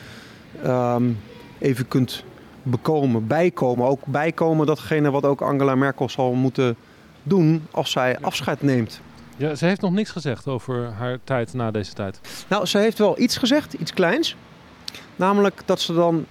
[0.66, 1.18] um,
[1.58, 2.24] even kunt
[2.62, 3.87] bekomen, bijkomen.
[3.87, 6.76] Ook bijkomen datgene wat ook Angela Merkel zal moeten
[7.22, 9.00] doen als zij afscheid neemt.
[9.37, 12.20] Ja, ze heeft nog niks gezegd over haar tijd na deze tijd.
[12.48, 14.37] Nou, ze heeft wel iets gezegd, iets kleins.
[15.16, 16.26] Namelijk dat ze dan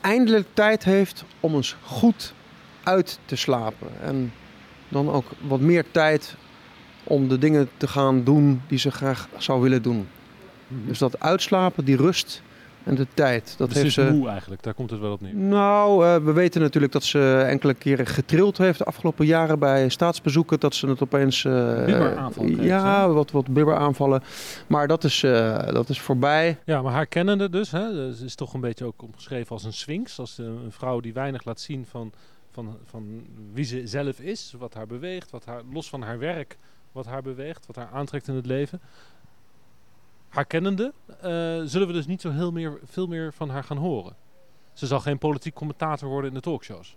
[0.00, 2.34] eindelijk tijd heeft om eens goed
[2.82, 3.88] uit te slapen.
[4.02, 4.32] En
[4.88, 6.36] dan ook wat meer tijd
[7.04, 10.06] om de dingen te gaan doen die ze graag zou willen doen.
[10.68, 10.86] Mm-hmm.
[10.86, 12.42] Dus dat uitslapen, die rust
[12.86, 13.54] en de tijd.
[13.58, 15.34] Dat dus heeft ze ze moe eigenlijk, daar komt het wel op neer.
[15.34, 19.88] Nou, uh, we weten natuurlijk dat ze enkele keren getrild heeft de afgelopen jaren bij
[19.88, 20.60] staatsbezoeken.
[20.60, 21.44] Dat ze het opeens.
[21.44, 22.64] Uh, bibberaanvallen.
[22.64, 24.22] Ja, wat, wat bibberaanvallen.
[24.66, 26.58] Maar dat is, uh, dat is voorbij.
[26.64, 27.70] Ja, maar haar kennende dus.
[27.70, 30.18] Hè, ze is toch een beetje ook omschreven als een sphinx.
[30.18, 32.12] Als een vrouw die weinig laat zien van
[32.56, 36.58] van, van wie ze zelf is, wat haar beweegt, wat haar, los van haar werk,
[36.92, 38.80] wat haar beweegt, wat haar aantrekt in het leven.
[40.28, 41.20] Haar kennende eh,
[41.64, 44.16] zullen we dus niet zo heel meer, veel meer van haar gaan horen.
[44.72, 46.96] Ze zal geen politiek commentator worden in de talkshows.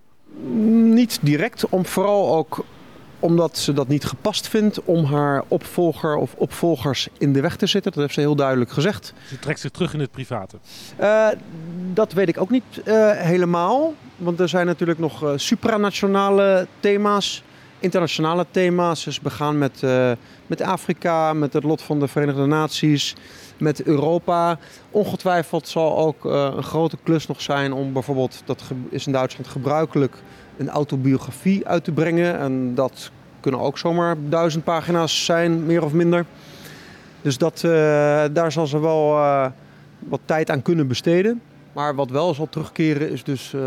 [0.93, 2.65] Niet direct, om vooral ook
[3.19, 7.65] omdat ze dat niet gepast vindt om haar opvolger of opvolgers in de weg te
[7.65, 7.91] zitten.
[7.91, 9.13] Dat heeft ze heel duidelijk gezegd.
[9.27, 10.57] Ze trekt zich terug in het private.
[11.01, 11.27] Uh,
[11.93, 13.93] dat weet ik ook niet uh, helemaal.
[14.17, 17.43] Want er zijn natuurlijk nog uh, supranationale thema's,
[17.79, 19.03] internationale thema's.
[19.03, 19.83] Dus begaan met,
[20.47, 23.15] met Afrika, met het lot van de Verenigde Naties,
[23.57, 24.59] met Europa.
[24.91, 30.15] Ongetwijfeld zal ook een grote klus nog zijn om bijvoorbeeld, dat is in Duitsland gebruikelijk
[30.59, 32.39] een autobiografie uit te brengen.
[32.39, 36.25] En dat kunnen ook zomaar duizend pagina's zijn, meer of minder.
[37.21, 37.71] Dus dat, uh,
[38.33, 39.45] daar zal ze wel uh,
[39.99, 41.41] wat tijd aan kunnen besteden.
[41.73, 43.61] Maar wat wel zal terugkeren is dus uh,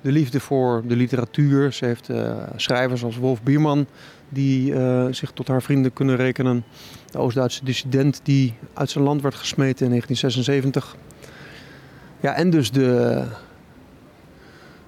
[0.00, 1.72] de liefde voor de literatuur.
[1.72, 2.10] Ze heeft
[2.56, 3.86] schrijvers als Wolf Bierman
[4.28, 4.74] die
[5.10, 6.64] zich tot haar vrienden kunnen rekenen.
[7.10, 10.96] De Oost-Duitse dissident die uit zijn land werd gesmeten in 1976.
[12.20, 13.22] Ja, en dus de,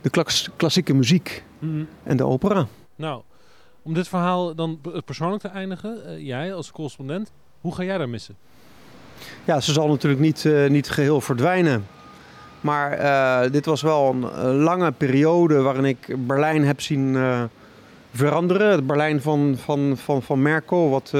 [0.05, 0.25] de
[0.57, 1.89] klassieke muziek mm.
[2.03, 2.67] en de opera.
[2.97, 3.23] Nou,
[3.83, 8.09] om dit verhaal dan persoonlijk te eindigen, uh, jij als correspondent, hoe ga jij daar
[8.09, 8.37] missen?
[9.45, 11.87] Ja, ze zal natuurlijk niet, uh, niet geheel verdwijnen.
[12.61, 17.17] Maar uh, dit was wel een lange periode waarin ik Berlijn heb zien
[18.13, 18.71] veranderen.
[18.71, 21.11] Het Berlijn van, van, van, van Merkel, wat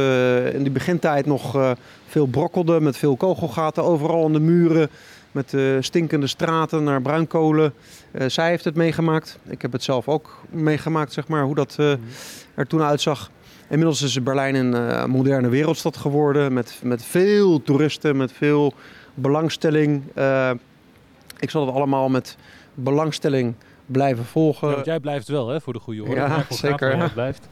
[0.53, 1.74] in de begintijd nog
[2.07, 4.91] veel brokkelde met veel kogelgaten overal aan de muren
[5.32, 7.72] met stinkende straten naar bruinkolen.
[8.14, 9.38] Uh, zij heeft het meegemaakt.
[9.46, 11.92] Ik heb het zelf ook meegemaakt, zeg maar, hoe dat uh,
[12.54, 13.30] er toen uitzag.
[13.68, 18.72] Inmiddels is Berlijn een moderne wereldstad geworden met, met veel toeristen, met veel
[19.14, 20.02] belangstelling.
[21.38, 22.36] ik zal het allemaal met
[22.74, 23.54] belangstelling
[23.86, 24.68] blijven volgen.
[24.68, 26.14] Ja, jij blijft wel, hè, voor de goede orde.
[26.14, 26.96] Ja, zeker.
[26.96, 27.08] Ja.
[27.08, 27.48] Blijft.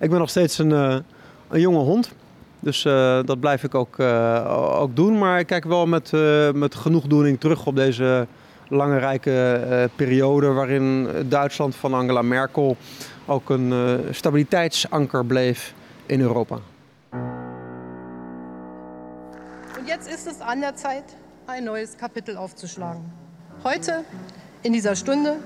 [0.00, 0.70] Ik ben nog steeds een,
[1.48, 2.14] een jonge hond.
[2.60, 5.18] Dus uh, dat blijf ik ook, uh, ook doen.
[5.18, 8.26] Maar ik kijk wel met, uh, met genoegdoening terug op deze
[8.68, 12.76] lange rijke periode waarin Duitsland van Angela Merkel
[13.26, 13.72] ook een
[14.10, 15.74] stabiliteitsanker bleef
[16.06, 16.58] in Europa.
[19.78, 21.04] Und jetzt ist es an der Zeit,
[21.46, 23.02] ein neues Kapitel aufzuschlagen.
[23.62, 24.04] Heute,
[24.62, 25.36] in dieser Stunde,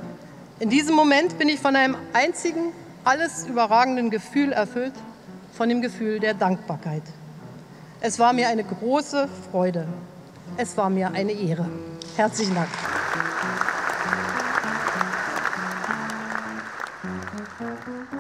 [0.58, 2.72] in diesem Moment bin ich von einem einzigen,
[3.04, 4.94] alles überragenden Gefühl erfüllt
[5.52, 7.02] von dem Gefühl der Dankbarkeit.
[8.00, 9.86] Es war mir eine große Freude.
[10.56, 11.66] Es war mir eine Ehre.
[12.16, 12.68] Herzlichen Dank.
[17.88, 18.19] Mm-hmm.